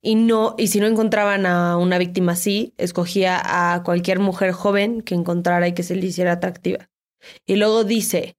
Y 0.03 0.17
no, 0.17 0.57
y 0.59 0.67
si 0.67 0.81
no 0.81 0.89
encontraban 0.89 1.47
a 1.47 1.77
una 1.77 1.99
víctima 1.99 2.33
así, 2.33 2.75
escogía 2.79 3.41
a 3.45 3.85
cualquier 3.85 4.19
mujer 4.19 4.51
joven 4.51 5.03
que 5.03 5.15
encontrara 5.15 5.69
y 5.69 5.73
que 5.73 5.85
se 5.85 5.95
le 5.95 6.05
hiciera 6.05 6.33
atractiva. 6.33 6.91
Y 7.47 7.55
luego 7.55 7.85
dice, 7.85 8.37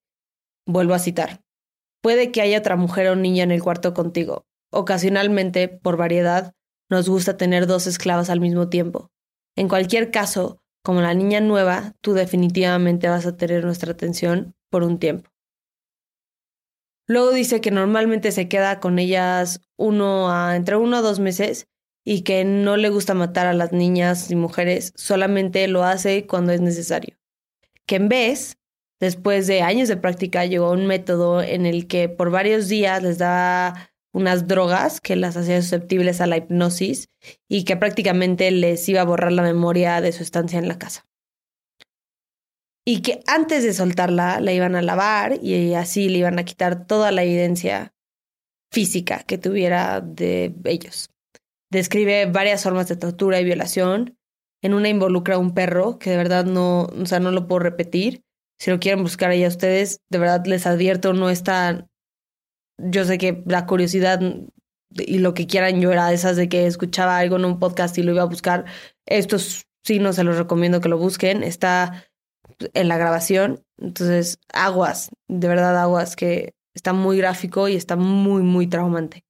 vuelvo 0.68 0.96
a 0.96 1.00
citar, 1.00 1.40
puede 2.02 2.34
que 2.34 2.42
haya 2.42 2.60
otra 2.60 2.76
mujer 2.76 3.08
o 3.08 3.16
niña 3.16 3.46
en 3.46 3.52
el 3.52 3.64
cuarto 3.64 3.94
contigo. 3.94 4.44
Ocasionalmente, 4.70 5.70
por 5.70 5.96
variedad, 5.96 6.52
nos 6.90 7.08
gusta 7.08 7.38
tener 7.38 7.68
dos 7.68 7.88
esclavas 7.88 8.30
al 8.30 8.42
mismo 8.42 8.68
tiempo. 8.68 9.12
En 9.56 9.70
cualquier 9.70 10.12
caso, 10.12 10.60
como 10.86 11.02
la 11.02 11.16
niña 11.16 11.42
nueva, 11.42 11.96
tú 12.00 12.14
definitivamente 12.14 13.10
vas 13.10 13.26
a 13.26 13.36
tener 13.36 13.66
nuestra 13.66 13.92
atención 13.92 14.54
por 14.70 14.84
un 14.84 15.00
tiempo. 15.00 15.32
Luego 17.08 17.32
dice 17.32 17.60
que 17.60 17.72
normalmente 17.72 18.32
se 18.32 18.48
queda 18.48 18.80
con 18.80 19.00
ellas 19.00 19.62
uno 19.78 20.32
a, 20.32 20.56
entre 20.56 20.76
uno 20.76 20.98
a 20.98 21.02
dos 21.02 21.20
meses 21.20 21.68
y 22.04 22.22
que 22.22 22.46
no 22.46 22.78
le 22.78 22.90
gusta 22.90 23.16
matar 23.16 23.48
a 23.48 23.54
las 23.54 23.72
niñas 23.72 24.30
y 24.30 24.36
mujeres, 24.36 24.94
solamente 24.96 25.68
lo 25.68 25.84
hace 25.84 26.28
cuando 26.28 26.52
es 26.52 26.62
necesario. 26.62 27.18
Que 27.88 27.96
en 27.96 28.08
vez, 28.08 28.60
después 29.00 29.48
de 29.48 29.64
años 29.64 29.88
de 29.88 29.98
práctica, 29.98 30.46
llegó 30.46 30.72
un 30.72 30.86
método 30.86 31.42
en 31.42 31.66
el 31.66 31.88
que 31.88 32.10
por 32.10 32.30
varios 32.30 32.68
días 32.70 33.02
les 33.02 33.18
da 33.18 33.90
unas 34.16 34.48
drogas 34.48 35.02
que 35.02 35.18
las 35.18 35.36
hacían 35.36 35.62
susceptibles 35.62 36.22
a 36.22 36.26
la 36.26 36.38
hipnosis 36.38 37.10
y 37.50 37.66
que 37.66 37.76
prácticamente 37.76 38.50
les 38.50 38.88
iba 38.88 39.02
a 39.02 39.06
borrar 39.06 39.34
la 39.34 39.42
memoria 39.42 40.00
de 40.00 40.14
su 40.14 40.24
estancia 40.24 40.58
en 40.58 40.70
la 40.70 40.80
casa. 40.80 41.06
Y 42.88 43.02
que 43.02 43.20
antes 43.28 43.64
de 43.64 43.74
soltarla 43.74 44.40
la 44.40 44.54
iban 44.54 44.76
a 44.76 44.82
lavar 44.82 45.44
y 45.44 45.74
así 45.74 46.08
le 46.08 46.20
iban 46.20 46.40
a 46.40 46.46
quitar 46.46 46.88
toda 46.88 47.12
la 47.12 47.24
evidencia 47.24 47.94
física 48.72 49.24
que 49.24 49.38
tuviera 49.38 50.00
de 50.00 50.56
ellos. 50.64 51.10
Describe 51.70 52.28
varias 52.28 52.64
formas 52.64 52.88
de 52.88 52.96
tortura 52.96 53.42
y 53.42 53.44
violación. 53.44 54.18
En 54.64 54.74
una 54.74 54.88
involucra 54.88 55.36
a 55.36 55.40
un 55.40 55.54
perro, 55.54 56.00
que 56.00 56.10
de 56.10 56.18
verdad 56.18 56.46
no, 56.46 56.84
o 56.84 57.06
sea, 57.06 57.20
no 57.20 57.32
lo 57.32 57.48
puedo 57.48 57.60
repetir. 57.60 58.24
Si 58.58 58.72
lo 58.72 58.80
quieren 58.80 59.04
buscar 59.04 59.30
ahí 59.30 59.44
a 59.44 59.50
ustedes, 59.50 60.00
de 60.10 60.20
verdad 60.20 60.46
les 60.46 60.66
advierto, 60.66 61.12
no 61.12 61.30
está 61.30 61.88
yo 62.78 63.06
sé 63.06 63.18
que 63.18 63.44
la 63.46 63.66
curiosidad 63.66 64.20
y 64.92 65.18
lo 65.20 65.34
que 65.34 65.48
quieran 65.48 65.82
yo 65.82 65.92
era 65.92 66.14
esas 66.14 66.36
de 66.38 66.50
que 66.50 66.68
escuchaba 66.68 67.18
algo 67.18 67.36
en 67.36 67.46
un 67.46 67.60
podcast 67.60 67.98
y 67.98 68.04
lo 68.04 68.12
iba 68.12 68.22
a 68.22 68.28
buscar. 68.28 68.66
Estos 69.06 69.68
sí 69.84 70.00
no 70.00 70.14
se 70.14 70.24
los 70.24 70.38
recomiendo 70.38 70.82
que 70.82 70.90
lo 70.90 70.98
busquen. 70.98 71.44
Está 71.44 72.06
en 72.74 72.88
la 72.88 72.98
grabación. 72.98 73.64
Entonces, 73.78 74.40
aguas, 74.54 75.10
de 75.28 75.48
verdad 75.48 75.78
aguas, 75.78 76.16
que 76.16 76.54
está 76.74 76.94
muy 76.94 77.18
gráfico 77.18 77.68
y 77.68 77.76
está 77.76 77.96
muy, 77.96 78.42
muy 78.42 78.68
traumante. 78.68 79.26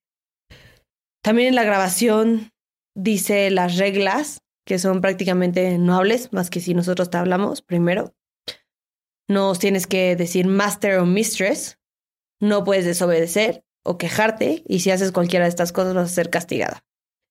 También 1.24 1.50
en 1.50 1.56
la 1.56 1.64
grabación 1.64 2.52
dice 2.96 3.50
las 3.50 3.78
reglas, 3.78 4.42
que 4.66 4.80
son 4.80 5.02
prácticamente 5.02 5.78
no 5.78 5.96
hables, 5.96 6.34
más 6.34 6.50
que 6.50 6.60
si 6.60 6.74
nosotros 6.74 7.10
te 7.10 7.18
hablamos 7.18 7.62
primero. 7.62 8.14
No 9.28 9.54
tienes 9.56 9.88
que 9.88 10.16
decir 10.16 10.48
master 10.48 11.00
o 11.00 11.06
mistress, 11.06 11.80
no 12.40 12.64
puedes 12.64 12.86
desobedecer 12.86 13.64
o 13.84 13.98
quejarte 13.98 14.64
y 14.68 14.80
si 14.80 14.92
haces 14.92 15.12
cualquiera 15.12 15.46
de 15.46 15.50
estas 15.50 15.72
cosas 15.72 15.94
vas 15.94 16.12
a 16.12 16.14
ser 16.14 16.30
castigada. 16.30 16.84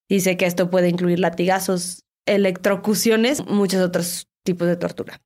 Dice 0.08 0.36
que 0.36 0.46
esto 0.46 0.70
puede 0.70 0.88
incluir 0.88 1.18
latigazos, 1.18 2.04
electrocuciones, 2.26 3.46
muchos 3.46 3.80
otros 3.80 4.28
tipos 4.44 4.68
de 4.68 4.76
tortura. 4.76 5.20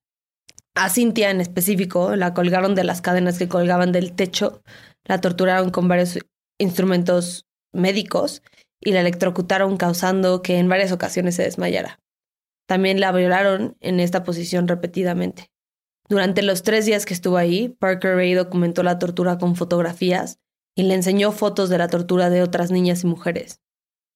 A 0.74 0.90
Cintia 0.90 1.30
en 1.30 1.40
específico 1.40 2.14
la 2.16 2.34
colgaron 2.34 2.74
de 2.74 2.84
las 2.84 3.00
cadenas 3.00 3.38
que 3.38 3.48
colgaban 3.48 3.92
del 3.92 4.12
techo, 4.12 4.62
la 5.04 5.20
torturaron 5.20 5.70
con 5.70 5.88
varios 5.88 6.18
instrumentos 6.58 7.46
médicos 7.72 8.42
y 8.80 8.92
la 8.92 9.00
electrocutaron 9.00 9.76
causando 9.76 10.40
que 10.42 10.58
en 10.58 10.68
varias 10.68 10.92
ocasiones 10.92 11.34
se 11.34 11.42
desmayara. 11.42 11.98
También 12.66 13.00
la 13.00 13.12
violaron 13.12 13.76
en 13.80 13.98
esta 13.98 14.24
posición 14.24 14.68
repetidamente. 14.68 15.50
Durante 16.08 16.42
los 16.42 16.62
tres 16.62 16.86
días 16.86 17.04
que 17.04 17.12
estuvo 17.12 17.36
ahí, 17.36 17.68
Parker 17.68 18.16
Ray 18.16 18.32
documentó 18.32 18.82
la 18.82 18.98
tortura 18.98 19.36
con 19.38 19.56
fotografías 19.56 20.38
y 20.74 20.84
le 20.84 20.94
enseñó 20.94 21.32
fotos 21.32 21.68
de 21.68 21.78
la 21.78 21.88
tortura 21.88 22.30
de 22.30 22.42
otras 22.42 22.70
niñas 22.70 23.04
y 23.04 23.06
mujeres. 23.06 23.60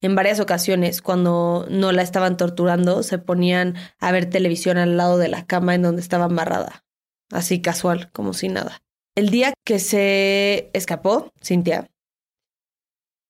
En 0.01 0.15
varias 0.15 0.41
ocasiones, 0.41 1.03
cuando 1.03 1.67
no 1.71 1.93
la 1.93 2.03
estaban 2.03 2.37
torturando, 2.37 3.03
se 3.03 3.19
ponían 3.19 3.77
a 4.01 4.11
ver 4.11 4.29
televisión 4.29 4.79
al 4.79 4.97
lado 4.97 5.19
de 5.19 5.29
la 5.29 5.47
cama 5.47 5.75
en 5.75 5.83
donde 5.83 6.03
estaba 6.03 6.25
amarrada, 6.25 6.85
así 7.31 7.61
casual, 7.61 8.11
como 8.13 8.33
si 8.33 8.49
nada. 8.49 8.83
El 9.15 9.31
día 9.31 9.53
que 9.65 9.79
se 9.79 10.71
escapó, 10.73 11.33
Cintia, 11.45 11.89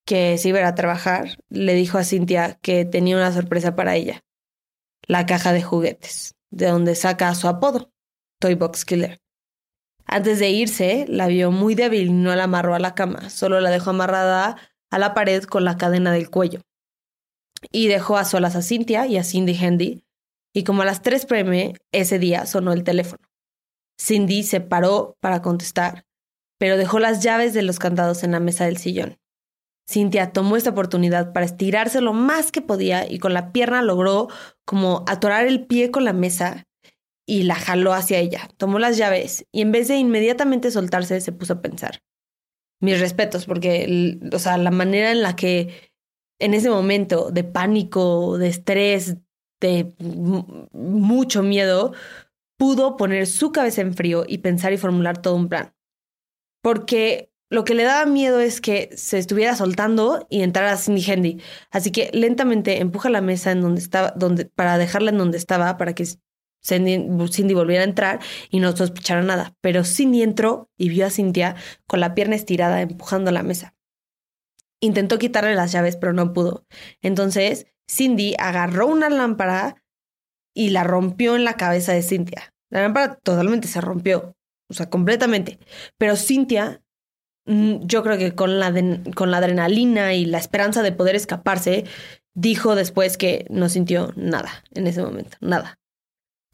que 0.06 0.38
se 0.38 0.48
iba 0.48 0.66
a 0.66 0.74
trabajar, 0.74 1.36
le 1.50 1.74
dijo 1.74 1.98
a 1.98 2.04
Cintia 2.04 2.58
que 2.62 2.84
tenía 2.84 3.16
una 3.16 3.32
sorpresa 3.32 3.74
para 3.74 3.96
ella, 3.96 4.20
la 5.06 5.26
caja 5.26 5.52
de 5.52 5.62
juguetes, 5.62 6.36
de 6.50 6.68
donde 6.68 6.94
saca 6.94 7.34
su 7.34 7.48
apodo. 7.48 7.91
Toy 8.42 8.56
Box 8.56 8.84
Killer. 8.84 9.22
Antes 10.04 10.40
de 10.40 10.50
irse, 10.50 11.06
la 11.08 11.28
vio 11.28 11.52
muy 11.52 11.76
débil 11.76 12.08
y 12.08 12.12
no 12.12 12.34
la 12.34 12.44
amarró 12.44 12.74
a 12.74 12.80
la 12.80 12.96
cama, 12.96 13.30
solo 13.30 13.60
la 13.60 13.70
dejó 13.70 13.90
amarrada 13.90 14.56
a 14.90 14.98
la 14.98 15.14
pared 15.14 15.44
con 15.44 15.64
la 15.64 15.76
cadena 15.76 16.10
del 16.10 16.28
cuello. 16.28 16.60
Y 17.70 17.86
dejó 17.86 18.16
a 18.16 18.24
solas 18.24 18.56
a 18.56 18.62
Cynthia 18.62 19.06
y 19.06 19.16
a 19.16 19.22
Cindy 19.22 19.56
Handy, 19.56 20.04
y 20.52 20.64
como 20.64 20.82
a 20.82 20.84
las 20.84 21.02
3 21.02 21.24
pm 21.26 21.74
ese 21.92 22.18
día 22.18 22.44
sonó 22.46 22.72
el 22.72 22.82
teléfono. 22.82 23.22
Cindy 23.96 24.42
se 24.42 24.60
paró 24.60 25.16
para 25.20 25.40
contestar, 25.40 26.04
pero 26.58 26.76
dejó 26.76 26.98
las 26.98 27.22
llaves 27.22 27.54
de 27.54 27.62
los 27.62 27.78
candados 27.78 28.24
en 28.24 28.32
la 28.32 28.40
mesa 28.40 28.64
del 28.64 28.76
sillón. 28.76 29.20
Cynthia 29.88 30.32
tomó 30.32 30.56
esta 30.56 30.70
oportunidad 30.70 31.32
para 31.32 31.46
estirarse 31.46 32.00
lo 32.00 32.12
más 32.12 32.50
que 32.50 32.60
podía 32.60 33.08
y 33.08 33.20
con 33.20 33.34
la 33.34 33.52
pierna 33.52 33.82
logró 33.82 34.28
como 34.64 35.04
atorar 35.06 35.46
el 35.46 35.64
pie 35.64 35.92
con 35.92 36.04
la 36.04 36.12
mesa 36.12 36.66
y 37.26 37.44
la 37.44 37.54
jaló 37.54 37.92
hacia 37.92 38.18
ella. 38.18 38.48
Tomó 38.56 38.78
las 38.78 38.96
llaves 38.96 39.46
y 39.52 39.62
en 39.62 39.72
vez 39.72 39.88
de 39.88 39.96
inmediatamente 39.96 40.70
soltarse, 40.70 41.20
se 41.20 41.32
puso 41.32 41.54
a 41.54 41.62
pensar. 41.62 42.02
Mis 42.80 42.98
respetos, 42.98 43.46
porque, 43.46 44.18
o 44.32 44.38
sea, 44.38 44.58
la 44.58 44.72
manera 44.72 45.12
en 45.12 45.22
la 45.22 45.36
que 45.36 45.92
en 46.40 46.54
ese 46.54 46.68
momento 46.68 47.30
de 47.30 47.44
pánico, 47.44 48.36
de 48.38 48.48
estrés, 48.48 49.18
de 49.60 49.94
mucho 50.72 51.44
miedo, 51.44 51.92
pudo 52.58 52.96
poner 52.96 53.28
su 53.28 53.52
cabeza 53.52 53.80
en 53.80 53.94
frío 53.94 54.24
y 54.26 54.38
pensar 54.38 54.72
y 54.72 54.78
formular 54.78 55.22
todo 55.22 55.36
un 55.36 55.48
plan. 55.48 55.72
Porque 56.60 57.32
lo 57.48 57.64
que 57.64 57.74
le 57.74 57.84
daba 57.84 58.06
miedo 58.06 58.40
es 58.40 58.60
que 58.60 58.90
se 58.96 59.18
estuviera 59.18 59.54
soltando 59.54 60.26
y 60.30 60.42
entrara 60.42 60.76
Cindy 60.76 61.04
Handy. 61.04 61.40
Así 61.70 61.92
que 61.92 62.10
lentamente 62.12 62.80
empuja 62.80 63.10
la 63.10 63.20
mesa 63.20 63.52
en 63.52 63.60
donde 63.60 63.80
estaba, 63.80 64.12
donde, 64.16 64.46
para 64.46 64.78
dejarla 64.78 65.10
en 65.10 65.18
donde 65.18 65.38
estaba, 65.38 65.76
para 65.76 65.94
que 65.94 66.06
Cindy, 66.62 67.54
volviera 67.54 67.82
a 67.82 67.86
entrar 67.86 68.20
y 68.50 68.60
no 68.60 68.76
sospechara 68.76 69.22
nada. 69.22 69.54
Pero 69.60 69.84
Cindy 69.84 70.22
entró 70.22 70.70
y 70.76 70.88
vio 70.88 71.06
a 71.06 71.10
Cynthia 71.10 71.56
con 71.86 72.00
la 72.00 72.14
pierna 72.14 72.36
estirada 72.36 72.80
empujando 72.80 73.30
la 73.32 73.42
mesa. 73.42 73.74
Intentó 74.80 75.18
quitarle 75.18 75.54
las 75.54 75.72
llaves, 75.72 75.96
pero 75.96 76.12
no 76.12 76.32
pudo. 76.32 76.66
Entonces, 77.02 77.66
Cindy 77.88 78.34
agarró 78.38 78.86
una 78.86 79.10
lámpara 79.10 79.82
y 80.54 80.70
la 80.70 80.84
rompió 80.84 81.36
en 81.36 81.44
la 81.44 81.56
cabeza 81.56 81.92
de 81.92 82.02
Cynthia. 82.02 82.54
La 82.70 82.82
lámpara 82.82 83.16
totalmente 83.16 83.68
se 83.68 83.80
rompió, 83.80 84.36
o 84.68 84.74
sea, 84.74 84.88
completamente. 84.88 85.58
Pero 85.98 86.16
Cynthia, 86.16 86.82
mm, 87.46 87.86
yo 87.86 88.02
creo 88.02 88.18
que 88.18 88.34
con 88.34 88.58
la, 88.58 88.72
con 89.14 89.30
la 89.30 89.38
adrenalina 89.38 90.14
y 90.14 90.24
la 90.24 90.38
esperanza 90.38 90.82
de 90.82 90.92
poder 90.92 91.16
escaparse, 91.16 91.84
dijo 92.34 92.74
después 92.74 93.16
que 93.16 93.46
no 93.50 93.68
sintió 93.68 94.12
nada 94.16 94.64
en 94.74 94.86
ese 94.86 95.02
momento, 95.02 95.36
nada. 95.40 95.78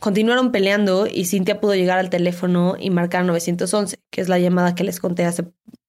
Continuaron 0.01 0.53
peleando 0.53 1.09
y 1.09 1.25
Cynthia 1.25 1.61
pudo 1.61 1.75
llegar 1.75 1.99
al 1.99 2.09
teléfono 2.09 2.77
y 2.79 2.91
marcar 2.91 3.25
911, 3.25 3.99
que 4.11 4.21
es 4.21 4.29
la 4.29 4.39
llamada 4.39 4.77
que 4.77 4.85
les 4.85 5.01
conté 5.01 5.25
hace 5.25 5.45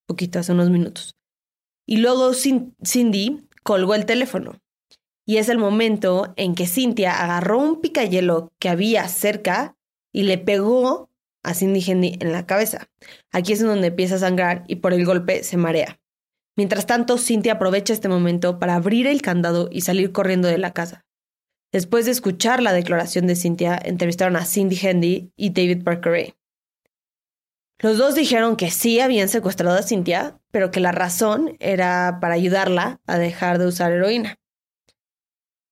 poquito, 0.07 0.39
hace 0.39 0.51
unos 0.51 0.71
minutos. 0.71 1.15
Y 1.85 1.97
luego 1.97 2.31
Cindy 2.33 3.47
colgó 3.63 3.93
el 3.93 4.07
teléfono. 4.07 4.59
Y 5.27 5.37
es 5.37 5.47
el 5.47 5.59
momento 5.59 6.33
en 6.37 6.55
que 6.55 6.65
Cynthia 6.65 7.21
agarró 7.21 7.59
un 7.59 7.81
picayelo 7.81 8.51
que 8.57 8.69
había 8.69 9.07
cerca 9.07 9.77
y 10.11 10.23
le 10.23 10.39
pegó 10.39 11.11
a 11.43 11.53
Cindy 11.53 11.81
Hendy 11.81 12.17
en 12.19 12.31
la 12.31 12.47
cabeza. 12.47 12.89
Aquí 13.31 13.53
es 13.53 13.61
donde 13.61 13.87
empieza 13.87 14.15
a 14.15 14.19
sangrar 14.19 14.63
y 14.67 14.77
por 14.77 14.93
el 14.93 15.05
golpe 15.05 15.43
se 15.43 15.57
marea. 15.57 15.99
Mientras 16.57 16.87
tanto, 16.87 17.19
Cynthia 17.19 17.53
aprovecha 17.53 17.93
este 17.93 18.09
momento 18.09 18.57
para 18.57 18.73
abrir 18.73 19.05
el 19.05 19.21
candado 19.21 19.69
y 19.71 19.81
salir 19.81 20.11
corriendo 20.11 20.47
de 20.47 20.57
la 20.57 20.73
casa. 20.73 21.05
Después 21.71 22.05
de 22.05 22.11
escuchar 22.11 22.63
la 22.63 22.73
declaración 22.73 23.27
de 23.27 23.35
Cynthia, 23.35 23.79
entrevistaron 23.83 24.35
a 24.35 24.45
Cindy 24.45 24.75
Hendy 24.81 25.31
y 25.35 25.51
David 25.51 25.83
Parker 25.83 26.35
Los 27.77 27.97
dos 27.97 28.15
dijeron 28.15 28.55
que 28.55 28.71
sí 28.71 28.99
habían 28.99 29.29
secuestrado 29.29 29.77
a 29.77 29.83
Cynthia, 29.83 30.39
pero 30.51 30.71
que 30.71 30.79
la 30.79 30.91
razón 30.91 31.55
era 31.59 32.17
para 32.19 32.33
ayudarla 32.33 32.99
a 33.05 33.19
dejar 33.19 33.59
de 33.59 33.67
usar 33.67 33.91
heroína. 33.91 34.39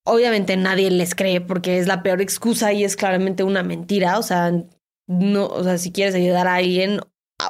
Obviamente 0.05 0.55
nadie 0.55 0.91
les 0.91 1.15
cree 1.15 1.41
porque 1.41 1.79
es 1.79 1.88
la 1.88 2.03
peor 2.03 2.21
excusa 2.21 2.73
y 2.73 2.83
es 2.83 2.95
claramente 2.95 3.43
una 3.43 3.63
mentira. 3.63 4.19
O 4.19 4.23
sea, 4.23 4.51
no, 5.07 5.47
o 5.47 5.63
sea, 5.63 5.79
si 5.79 5.91
quieres 5.91 6.13
ayudar 6.13 6.47
a 6.47 6.55
alguien, 6.55 7.01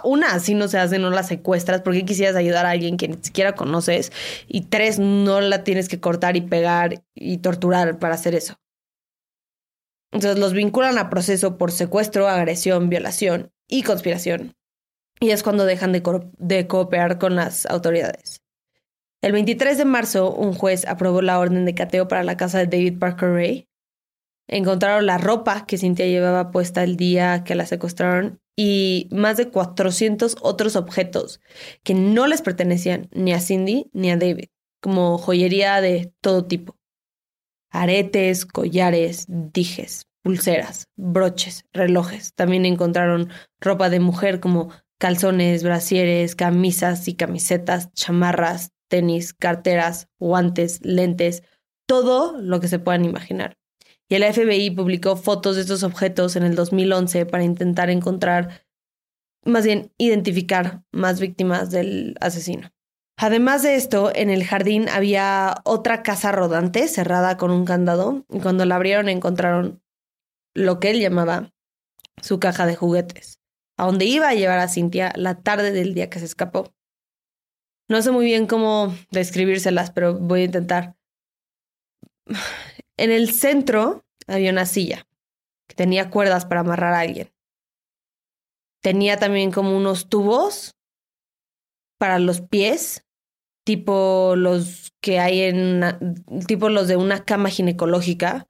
una, 0.03 0.33
así 0.33 0.53
no 0.53 0.67
se 0.67 0.77
hace, 0.77 0.99
no 0.99 1.09
la 1.09 1.23
secuestras. 1.23 1.81
porque 1.81 2.05
quisieras 2.05 2.35
ayudar 2.35 2.65
a 2.65 2.71
alguien 2.71 2.97
que 2.97 3.07
ni 3.07 3.17
siquiera 3.21 3.53
conoces? 3.53 4.11
Y 4.47 4.61
tres, 4.65 4.99
no 4.99 5.41
la 5.41 5.63
tienes 5.63 5.87
que 5.89 5.99
cortar 5.99 6.35
y 6.35 6.41
pegar 6.41 7.03
y 7.15 7.37
torturar 7.37 7.99
para 7.99 8.15
hacer 8.15 8.35
eso. 8.35 8.55
Entonces 10.11 10.39
los 10.39 10.53
vinculan 10.53 10.97
a 10.97 11.09
proceso 11.09 11.57
por 11.57 11.71
secuestro, 11.71 12.27
agresión, 12.27 12.89
violación 12.89 13.51
y 13.67 13.83
conspiración. 13.83 14.55
Y 15.19 15.31
es 15.31 15.43
cuando 15.43 15.65
dejan 15.65 15.91
de, 15.91 16.03
de 16.37 16.67
cooperar 16.67 17.17
con 17.17 17.35
las 17.35 17.65
autoridades. 17.65 18.41
El 19.21 19.31
23 19.31 19.77
de 19.77 19.85
marzo, 19.85 20.31
un 20.33 20.53
juez 20.53 20.85
aprobó 20.85 21.21
la 21.21 21.39
orden 21.39 21.65
de 21.65 21.73
cateo 21.73 22.07
para 22.07 22.23
la 22.23 22.37
casa 22.37 22.59
de 22.59 22.67
David 22.67 22.99
Parker 22.99 23.29
Ray. 23.29 23.67
Encontraron 24.47 25.05
la 25.05 25.17
ropa 25.17 25.65
que 25.65 25.77
Cynthia 25.77 26.05
llevaba 26.05 26.51
puesta 26.51 26.83
el 26.83 26.97
día 26.97 27.43
que 27.43 27.55
la 27.55 27.65
secuestraron 27.65 28.39
y 28.59 29.07
más 29.11 29.37
de 29.37 29.49
400 29.49 30.35
otros 30.41 30.75
objetos 30.75 31.39
que 31.83 31.93
no 31.93 32.25
les 32.27 32.41
pertenecían 32.41 33.07
ni 33.13 33.31
a 33.31 33.39
Cindy 33.39 33.89
ni 33.93 34.09
a 34.09 34.17
David, 34.17 34.47
como 34.81 35.17
joyería 35.19 35.79
de 35.79 36.11
todo 36.21 36.45
tipo. 36.45 36.75
Aretes, 37.69 38.45
collares, 38.45 39.25
dijes, 39.29 40.07
pulseras, 40.23 40.87
broches, 40.95 41.65
relojes. 41.71 42.33
También 42.33 42.65
encontraron 42.65 43.29
ropa 43.61 43.89
de 43.89 43.99
mujer 43.99 44.39
como 44.39 44.71
calzones, 44.97 45.63
brasieres, 45.63 46.35
camisas 46.35 47.07
y 47.07 47.13
camisetas, 47.13 47.93
chamarras, 47.93 48.71
tenis, 48.87 49.33
carteras, 49.33 50.07
guantes, 50.17 50.79
lentes, 50.83 51.43
todo 51.85 52.41
lo 52.41 52.59
que 52.59 52.69
se 52.69 52.79
puedan 52.79 53.05
imaginar. 53.05 53.56
Y 54.09 54.15
el 54.15 54.23
FBI 54.23 54.71
publicó 54.71 55.17
fotos 55.17 55.55
de 55.55 55.63
estos 55.63 55.83
objetos 55.83 56.35
en 56.35 56.43
el 56.43 56.55
2011 56.55 57.25
para 57.25 57.43
intentar 57.43 57.89
encontrar, 57.89 58.65
más 59.43 59.65
bien 59.65 59.91
identificar 59.97 60.83
más 60.91 61.19
víctimas 61.19 61.71
del 61.71 62.15
asesino. 62.21 62.71
Además 63.19 63.63
de 63.63 63.75
esto, 63.75 64.11
en 64.13 64.29
el 64.29 64.45
jardín 64.45 64.87
había 64.89 65.55
otra 65.63 66.03
casa 66.03 66.31
rodante 66.31 66.87
cerrada 66.87 67.35
con 67.35 67.49
un 67.49 67.65
candado 67.65 68.25
y 68.29 68.39
cuando 68.39 68.63
la 68.65 68.75
abrieron 68.75 69.09
encontraron 69.09 69.81
lo 70.53 70.79
que 70.79 70.91
él 70.91 70.99
llamaba 70.99 71.51
su 72.21 72.39
caja 72.39 72.65
de 72.65 72.75
juguetes, 72.75 73.39
a 73.77 73.85
donde 73.85 74.05
iba 74.05 74.29
a 74.29 74.35
llevar 74.35 74.59
a 74.59 74.67
Cintia 74.67 75.13
la 75.15 75.41
tarde 75.41 75.71
del 75.71 75.93
día 75.93 76.09
que 76.09 76.19
se 76.19 76.25
escapó. 76.25 76.73
No 77.89 78.01
sé 78.01 78.11
muy 78.11 78.25
bien 78.25 78.47
cómo 78.47 78.95
describírselas, 79.11 79.91
pero 79.91 80.17
voy 80.17 80.41
a 80.41 80.45
intentar. 80.45 80.95
En 82.97 83.11
el 83.11 83.31
centro 83.31 84.05
había 84.27 84.51
una 84.51 84.65
silla 84.65 85.07
que 85.67 85.75
tenía 85.75 86.09
cuerdas 86.09 86.45
para 86.45 86.61
amarrar 86.61 86.93
a 86.93 86.99
alguien. 87.01 87.31
Tenía 88.81 89.17
también 89.17 89.51
como 89.51 89.75
unos 89.75 90.09
tubos 90.09 90.75
para 91.97 92.19
los 92.19 92.41
pies, 92.41 93.05
tipo 93.63 94.35
los 94.35 94.93
que 95.01 95.19
hay 95.19 95.41
en 95.41 95.83
tipo 96.47 96.69
los 96.69 96.87
de 96.87 96.95
una 96.95 97.23
cama 97.23 97.49
ginecológica. 97.49 98.47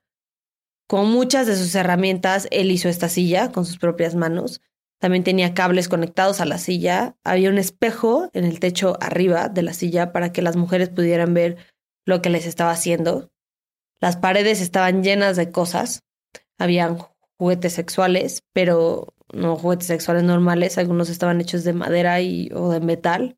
Con 0.87 1.09
muchas 1.11 1.47
de 1.47 1.55
sus 1.55 1.73
herramientas, 1.75 2.47
él 2.51 2.71
hizo 2.71 2.87
esta 2.87 3.09
silla 3.09 3.51
con 3.51 3.65
sus 3.65 3.77
propias 3.77 4.15
manos. 4.15 4.61
También 4.99 5.23
tenía 5.23 5.53
cables 5.53 5.89
conectados 5.89 6.39
a 6.39 6.45
la 6.45 6.57
silla. 6.57 7.17
Había 7.23 7.49
un 7.49 7.57
espejo 7.57 8.29
en 8.33 8.45
el 8.45 8.59
techo 8.59 8.97
arriba 9.01 9.49
de 9.49 9.63
la 9.63 9.73
silla 9.73 10.11
para 10.11 10.31
que 10.31 10.41
las 10.41 10.55
mujeres 10.55 10.89
pudieran 10.89 11.33
ver 11.33 11.57
lo 12.05 12.21
que 12.21 12.29
les 12.29 12.45
estaba 12.45 12.71
haciendo. 12.71 13.29
Las 13.99 14.17
paredes 14.17 14.61
estaban 14.61 15.03
llenas 15.03 15.35
de 15.35 15.51
cosas. 15.51 16.03
Habían 16.57 16.97
juguetes 17.37 17.73
sexuales, 17.73 18.43
pero 18.53 19.13
no 19.33 19.55
juguetes 19.55 19.87
sexuales 19.87 20.23
normales. 20.23 20.77
Algunos 20.77 21.09
estaban 21.09 21.41
hechos 21.41 21.63
de 21.63 21.73
madera 21.73 22.21
y, 22.21 22.49
o 22.53 22.69
de 22.69 22.79
metal. 22.79 23.37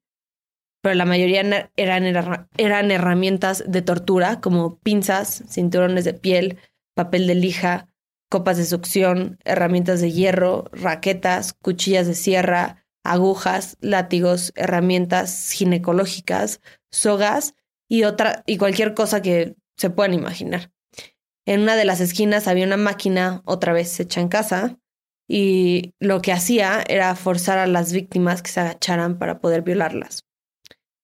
Pero 0.82 0.96
la 0.96 1.06
mayoría 1.06 1.70
eran, 1.76 2.48
eran 2.58 2.92
herramientas 2.92 3.64
de 3.68 3.82
tortura, 3.82 4.40
como 4.40 4.80
pinzas, 4.80 5.44
cinturones 5.50 6.06
de 6.06 6.14
piel, 6.14 6.58
papel 6.96 7.28
de 7.28 7.36
lija, 7.36 7.90
copas 8.30 8.58
de 8.58 8.66
succión, 8.66 9.40
herramientas 9.44 10.00
de 10.00 10.12
hierro, 10.12 10.70
raquetas, 10.72 11.54
cuchillas 11.54 12.08
de 12.08 12.14
sierra, 12.14 12.86
agujas, 13.04 13.78
látigos, 13.82 14.54
herramientas 14.56 15.52
ginecológicas, 15.52 16.62
sogas 16.92 17.56
y 17.90 18.04
otra 18.04 18.44
y 18.46 18.58
cualquier 18.58 18.94
cosa 18.94 19.22
que 19.22 19.56
se 19.80 19.90
puedan 19.90 20.14
imaginar. 20.14 20.72
En 21.48 21.62
una 21.62 21.76
de 21.76 21.86
las 21.86 22.02
esquinas 22.02 22.48
había 22.48 22.66
una 22.66 22.78
máquina 22.78 23.42
otra 23.46 23.74
vez 23.74 24.00
hecha 24.00 24.22
en 24.22 24.28
casa 24.28 24.78
y 25.28 25.94
lo 26.00 26.22
que 26.22 26.32
hacía 26.32 26.84
era 26.88 27.16
forzar 27.16 27.58
a 27.58 27.68
las 27.68 27.92
víctimas 27.94 28.44
que 28.44 28.52
se 28.52 28.60
agacharan 28.60 29.18
para 29.18 29.40
poder 29.40 29.64
violarlas. 29.64 30.26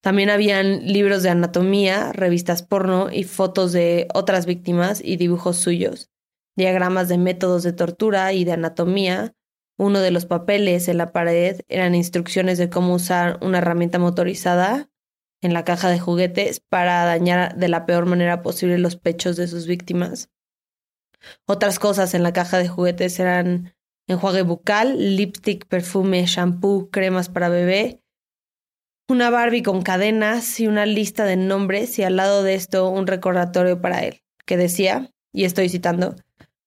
También 0.02 0.30
habían 0.30 0.86
libros 0.86 1.24
de 1.24 1.30
anatomía, 1.30 2.12
revistas 2.14 2.62
porno 2.62 3.12
y 3.12 3.24
fotos 3.24 3.72
de 3.72 4.08
otras 4.14 4.46
víctimas 4.46 5.02
y 5.04 5.18
dibujos 5.18 5.58
suyos 5.58 6.12
diagramas 6.56 7.10
de 7.10 7.18
métodos 7.18 7.64
de 7.64 7.74
tortura 7.74 8.34
y 8.34 8.46
de 8.46 8.54
anatomía. 8.54 9.34
Uno 9.78 10.00
de 10.00 10.12
los 10.12 10.26
papeles 10.26 10.88
en 10.88 10.98
la 10.98 11.12
pared 11.12 11.62
eran 11.68 11.96
instrucciones 11.96 12.58
de 12.58 12.70
cómo 12.70 12.94
usar 12.94 13.40
una 13.42 13.58
herramienta 13.58 14.00
motorizada 14.00 14.90
en 15.46 15.54
la 15.54 15.64
caja 15.64 15.90
de 15.90 16.00
juguetes 16.00 16.60
para 16.60 17.06
dañar 17.06 17.56
de 17.56 17.68
la 17.68 17.86
peor 17.86 18.06
manera 18.06 18.42
posible 18.42 18.78
los 18.78 18.96
pechos 18.96 19.38
de 19.38 19.48
sus 19.48 19.68
víctimas. 19.68 20.30
Otras 21.46 21.80
cosas 21.80 22.14
en 22.14 22.24
la 22.24 22.34
caja 22.34 22.58
de 22.58 22.68
juguetes 22.68 23.20
eran 23.20 23.74
enjuague 24.08 24.42
bucal, 24.42 25.16
lipstick, 25.16 25.66
perfume, 25.68 26.26
shampoo, 26.26 26.90
cremas 26.90 27.30
para 27.30 27.50
bebé, 27.50 28.02
una 29.08 29.30
Barbie 29.30 29.62
con 29.62 29.84
cadenas 29.84 30.60
y 30.60 30.68
una 30.68 30.88
lista 30.88 31.26
de 31.26 31.38
nombres 31.38 32.00
y 32.00 32.04
al 32.04 32.16
lado 32.16 32.42
de 32.42 32.56
esto 32.56 32.90
un 32.90 33.06
recordatorio 33.06 33.80
para 33.80 34.00
él, 34.04 34.24
que 34.46 34.58
decía, 34.58 35.12
y 35.32 35.46
estoy 35.46 35.70
citando, 35.70 36.16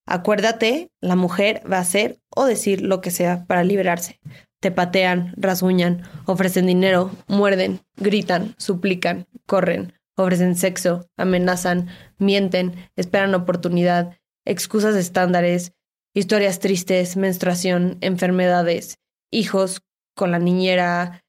Acuérdate, 0.05 0.91
la 1.01 1.15
mujer 1.15 1.61
va 1.71 1.77
a 1.77 1.81
hacer 1.81 2.19
o 2.35 2.45
decir 2.45 2.81
lo 2.81 3.01
que 3.01 3.11
sea 3.11 3.45
para 3.45 3.63
liberarse. 3.63 4.19
Te 4.59 4.71
patean, 4.71 5.33
rasguñan, 5.37 6.03
ofrecen 6.25 6.67
dinero, 6.67 7.11
muerden, 7.27 7.81
gritan, 7.95 8.55
suplican, 8.57 9.27
corren, 9.45 9.93
ofrecen 10.15 10.55
sexo, 10.55 11.07
amenazan, 11.17 11.87
mienten, 12.17 12.75
esperan 12.97 13.33
oportunidad, 13.35 14.17
excusas 14.45 14.95
estándares, 14.95 15.73
historias 16.13 16.59
tristes, 16.59 17.15
menstruación, 17.15 17.97
enfermedades, 18.01 18.99
hijos 19.31 19.81
con 20.15 20.31
la 20.31 20.39
niñera, 20.39 21.23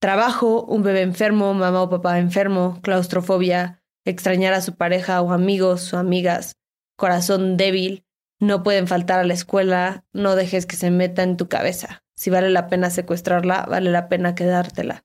trabajo, 0.00 0.64
un 0.64 0.82
bebé 0.82 1.02
enfermo, 1.02 1.52
mamá 1.52 1.82
o 1.82 1.90
papá 1.90 2.18
enfermo, 2.18 2.80
claustrofobia, 2.82 3.82
extrañar 4.06 4.54
a 4.54 4.60
su 4.60 4.76
pareja 4.76 5.20
o 5.20 5.32
amigos 5.32 5.92
o 5.92 5.98
amigas, 5.98 6.56
corazón 6.96 7.56
débil, 7.56 8.04
no 8.40 8.62
pueden 8.62 8.86
faltar 8.86 9.20
a 9.20 9.24
la 9.24 9.34
escuela, 9.34 10.04
no 10.12 10.36
dejes 10.36 10.66
que 10.66 10.76
se 10.76 10.90
meta 10.90 11.22
en 11.22 11.36
tu 11.36 11.48
cabeza. 11.48 12.03
Si 12.24 12.30
vale 12.30 12.48
la 12.48 12.68
pena 12.68 12.88
secuestrarla, 12.88 13.66
vale 13.68 13.90
la 13.90 14.08
pena 14.08 14.34
quedártela. 14.34 15.04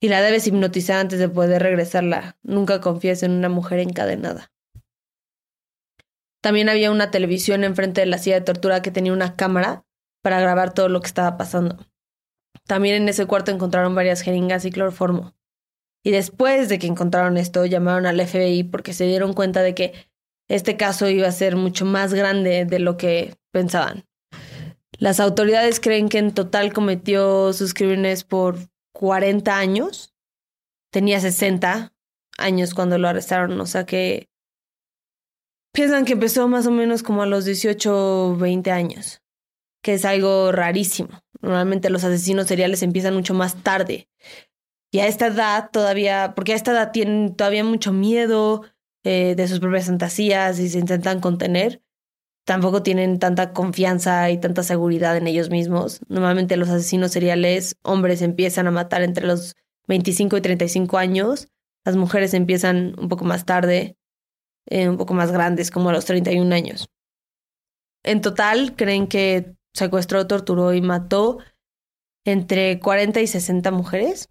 y 0.00 0.08
la 0.08 0.20
debes 0.20 0.44
hipnotizar 0.44 0.98
antes 0.98 1.20
de 1.20 1.28
poder 1.28 1.62
regresarla. 1.62 2.36
Nunca 2.42 2.80
confíes 2.80 3.22
en 3.22 3.30
una 3.30 3.48
mujer 3.48 3.78
encadenada. 3.78 4.50
También 6.42 6.68
había 6.68 6.90
una 6.90 7.12
televisión 7.12 7.62
enfrente 7.62 8.00
de 8.00 8.08
la 8.08 8.18
silla 8.18 8.40
de 8.40 8.44
tortura 8.44 8.82
que 8.82 8.90
tenía 8.90 9.12
una 9.12 9.36
cámara 9.36 9.84
para 10.20 10.40
grabar 10.40 10.74
todo 10.74 10.88
lo 10.88 11.00
que 11.00 11.06
estaba 11.06 11.36
pasando. 11.36 11.76
También 12.66 12.96
en 12.96 13.08
ese 13.08 13.26
cuarto 13.26 13.52
encontraron 13.52 13.94
varias 13.94 14.22
jeringas 14.22 14.64
y 14.64 14.72
cloroformo. 14.72 15.36
Y 16.02 16.10
después 16.10 16.68
de 16.68 16.80
que 16.80 16.88
encontraron 16.88 17.36
esto, 17.36 17.66
llamaron 17.66 18.06
al 18.06 18.20
FBI 18.20 18.64
porque 18.64 18.94
se 18.94 19.04
dieron 19.04 19.32
cuenta 19.32 19.62
de 19.62 19.76
que 19.76 19.92
este 20.48 20.76
caso 20.76 21.08
iba 21.08 21.28
a 21.28 21.32
ser 21.32 21.54
mucho 21.54 21.84
más 21.84 22.14
grande 22.14 22.64
de 22.64 22.80
lo 22.80 22.96
que 22.96 23.36
pensaban. 23.52 24.09
Las 25.00 25.18
autoridades 25.18 25.80
creen 25.80 26.10
que 26.10 26.18
en 26.18 26.34
total 26.34 26.74
cometió 26.74 27.54
sus 27.54 27.72
crímenes 27.72 28.22
por 28.22 28.58
40 28.92 29.56
años. 29.56 30.14
Tenía 30.92 31.18
60 31.20 31.94
años 32.36 32.74
cuando 32.74 32.98
lo 32.98 33.08
arrestaron, 33.08 33.58
o 33.60 33.66
sea 33.66 33.86
que 33.86 34.28
piensan 35.72 36.04
que 36.04 36.12
empezó 36.12 36.48
más 36.48 36.66
o 36.66 36.70
menos 36.70 37.02
como 37.02 37.22
a 37.22 37.26
los 37.26 37.46
18 37.46 38.32
o 38.32 38.36
20 38.36 38.70
años, 38.72 39.22
que 39.82 39.94
es 39.94 40.04
algo 40.04 40.52
rarísimo. 40.52 41.08
Normalmente 41.40 41.88
los 41.88 42.04
asesinos 42.04 42.46
seriales 42.46 42.82
empiezan 42.82 43.14
mucho 43.14 43.32
más 43.32 43.62
tarde. 43.62 44.06
Y 44.92 44.98
a 44.98 45.06
esta 45.06 45.28
edad 45.28 45.70
todavía, 45.72 46.34
porque 46.36 46.52
a 46.52 46.56
esta 46.56 46.72
edad 46.72 46.92
tienen 46.92 47.34
todavía 47.34 47.64
mucho 47.64 47.92
miedo 47.92 48.64
eh, 49.02 49.34
de 49.34 49.48
sus 49.48 49.60
propias 49.60 49.86
fantasías 49.86 50.58
y 50.58 50.68
se 50.68 50.78
intentan 50.78 51.20
contener, 51.20 51.82
tampoco 52.44 52.82
tienen 52.82 53.18
tanta 53.18 53.52
confianza 53.52 54.30
y 54.30 54.38
tanta 54.38 54.62
seguridad 54.62 55.16
en 55.16 55.26
ellos 55.26 55.50
mismos. 55.50 56.00
Normalmente 56.08 56.56
los 56.56 56.68
asesinos 56.68 57.12
seriales, 57.12 57.76
hombres 57.82 58.22
empiezan 58.22 58.66
a 58.66 58.70
matar 58.70 59.02
entre 59.02 59.26
los 59.26 59.56
25 59.86 60.36
y 60.36 60.40
35 60.40 60.98
años, 60.98 61.48
las 61.84 61.96
mujeres 61.96 62.34
empiezan 62.34 62.94
un 62.98 63.08
poco 63.08 63.24
más 63.24 63.44
tarde, 63.44 63.96
eh, 64.66 64.88
un 64.88 64.96
poco 64.96 65.14
más 65.14 65.32
grandes, 65.32 65.70
como 65.70 65.90
a 65.90 65.92
los 65.92 66.04
31 66.04 66.54
años. 66.54 66.88
En 68.02 68.20
total, 68.20 68.76
creen 68.76 69.06
que 69.08 69.56
secuestró, 69.74 70.26
torturó 70.26 70.74
y 70.74 70.80
mató 70.80 71.38
entre 72.24 72.80
40 72.80 73.20
y 73.20 73.26
60 73.26 73.70
mujeres 73.70 74.28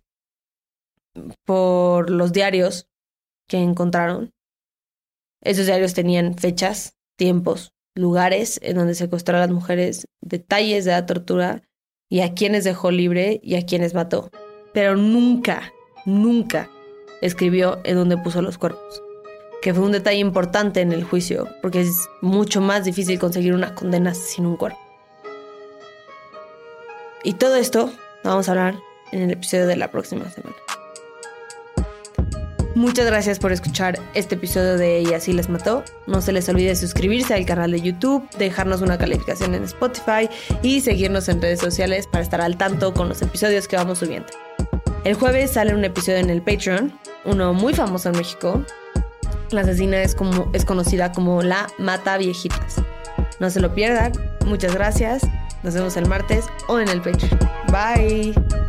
por 1.45 2.10
los 2.10 2.32
diarios 2.32 2.88
que 3.47 3.57
encontraron. 3.57 4.32
Esos 5.41 5.66
diarios 5.66 5.93
tenían 5.93 6.38
fechas, 6.38 6.97
tiempos, 7.18 7.74
lugares 8.00 8.60
en 8.64 8.78
donde 8.78 8.95
secuestró 8.95 9.38
a 9.38 9.41
las 9.41 9.52
mujeres, 9.52 10.08
detalles 10.22 10.86
de 10.86 10.91
la 10.91 11.06
tortura 11.06 11.62
y 12.10 12.22
a 12.22 12.34
quienes 12.34 12.64
dejó 12.64 12.91
libre 12.91 13.39
y 13.43 13.56
a 13.56 13.66
quienes 13.66 13.93
mató. 13.93 14.32
Pero 14.74 14.95
nunca, 14.95 15.74
nunca 16.06 16.70
escribió 17.22 17.80
en 17.84 17.95
dónde 17.97 18.18
puso 18.18 18.41
los 18.41 18.58
cuerpos, 18.58 19.04
que 19.62 19.74
fue 19.74 19.84
un 19.84 19.91
detalle 19.91 20.20
importante 20.20 20.82
en 20.82 20.93
el 20.93 21.04
juicio, 21.04 21.47
porque 21.62 21.82
es 21.82 22.08
mucho 22.22 22.62
más 22.62 22.86
difícil 22.86 23.20
conseguir 23.20 23.54
una 23.54 23.76
condena 23.76 24.14
sin 24.14 24.45
un 24.45 24.56
cuerpo. 24.56 24.80
Y 27.24 27.34
todo 27.34 27.58
esto 27.58 27.91
vamos 28.24 28.47
a 28.47 28.52
hablar 28.52 28.76
en 29.12 29.24
el 29.24 29.32
episodio 29.32 29.68
de 29.68 29.76
la 29.76 29.91
próxima 29.91 30.30
semana. 30.30 30.56
Muchas 32.76 33.05
gracias 33.07 33.39
por 33.39 33.51
escuchar 33.51 33.99
este 34.13 34.36
episodio 34.36 34.78
de 34.78 35.01
Y 35.01 35.13
así 35.13 35.34
les 35.34 35.49
mató. 35.49 35.84
No 36.07 36.22
se 36.22 36.32
les 36.32 36.47
olvide 36.49 36.76
suscribirse 36.76 37.34
al 37.34 37.45
canal 37.45 37.72
de 37.72 37.82
YouTube, 37.82 38.30
dejarnos 38.38 38.82
una 38.82 38.97
calificación 38.97 39.55
en 39.55 39.63
Spotify 39.63 40.30
y 40.61 40.82
seguirnos 40.82 41.30
en 41.30 41.41
redes 41.41 41.59
sociales 41.59 42.07
para 42.07 42.24
estar 42.24 42.41
al 42.41 42.57
tanto 42.57 42.93
con 42.93 43.09
los 43.09 43.22
episodios 43.22 43.67
que 43.67 43.76
vamos 43.76 43.99
subiendo. 43.99 44.30
El 45.03 45.15
jueves 45.15 45.51
sale 45.51 45.74
un 45.74 45.84
episodio 45.84 46.20
en 46.20 46.30
el 46.30 46.41
Patreon, 46.41 46.93
uno 47.26 47.53
muy 47.53 47.74
famoso 47.74 48.09
en 48.09 48.17
México. 48.17 48.63
La 49.51 49.61
asesina 49.61 50.01
es, 50.01 50.13
como, 50.13 50.49
es 50.53 50.65
conocida 50.65 51.11
como 51.11 51.41
la 51.41 51.67
Mata 51.80 52.17
Viejitas. 52.17 52.76
No 53.39 53.49
se 53.49 53.59
lo 53.59 53.74
pierdan. 53.74 54.11
Muchas 54.45 54.76
gracias. 54.76 55.24
Nos 55.63 55.74
vemos 55.74 55.97
el 55.97 56.07
martes 56.07 56.45
o 56.67 56.80
en 56.80 56.89
el 56.89 57.01
Patreon. 57.01 57.39
Bye. 57.72 58.68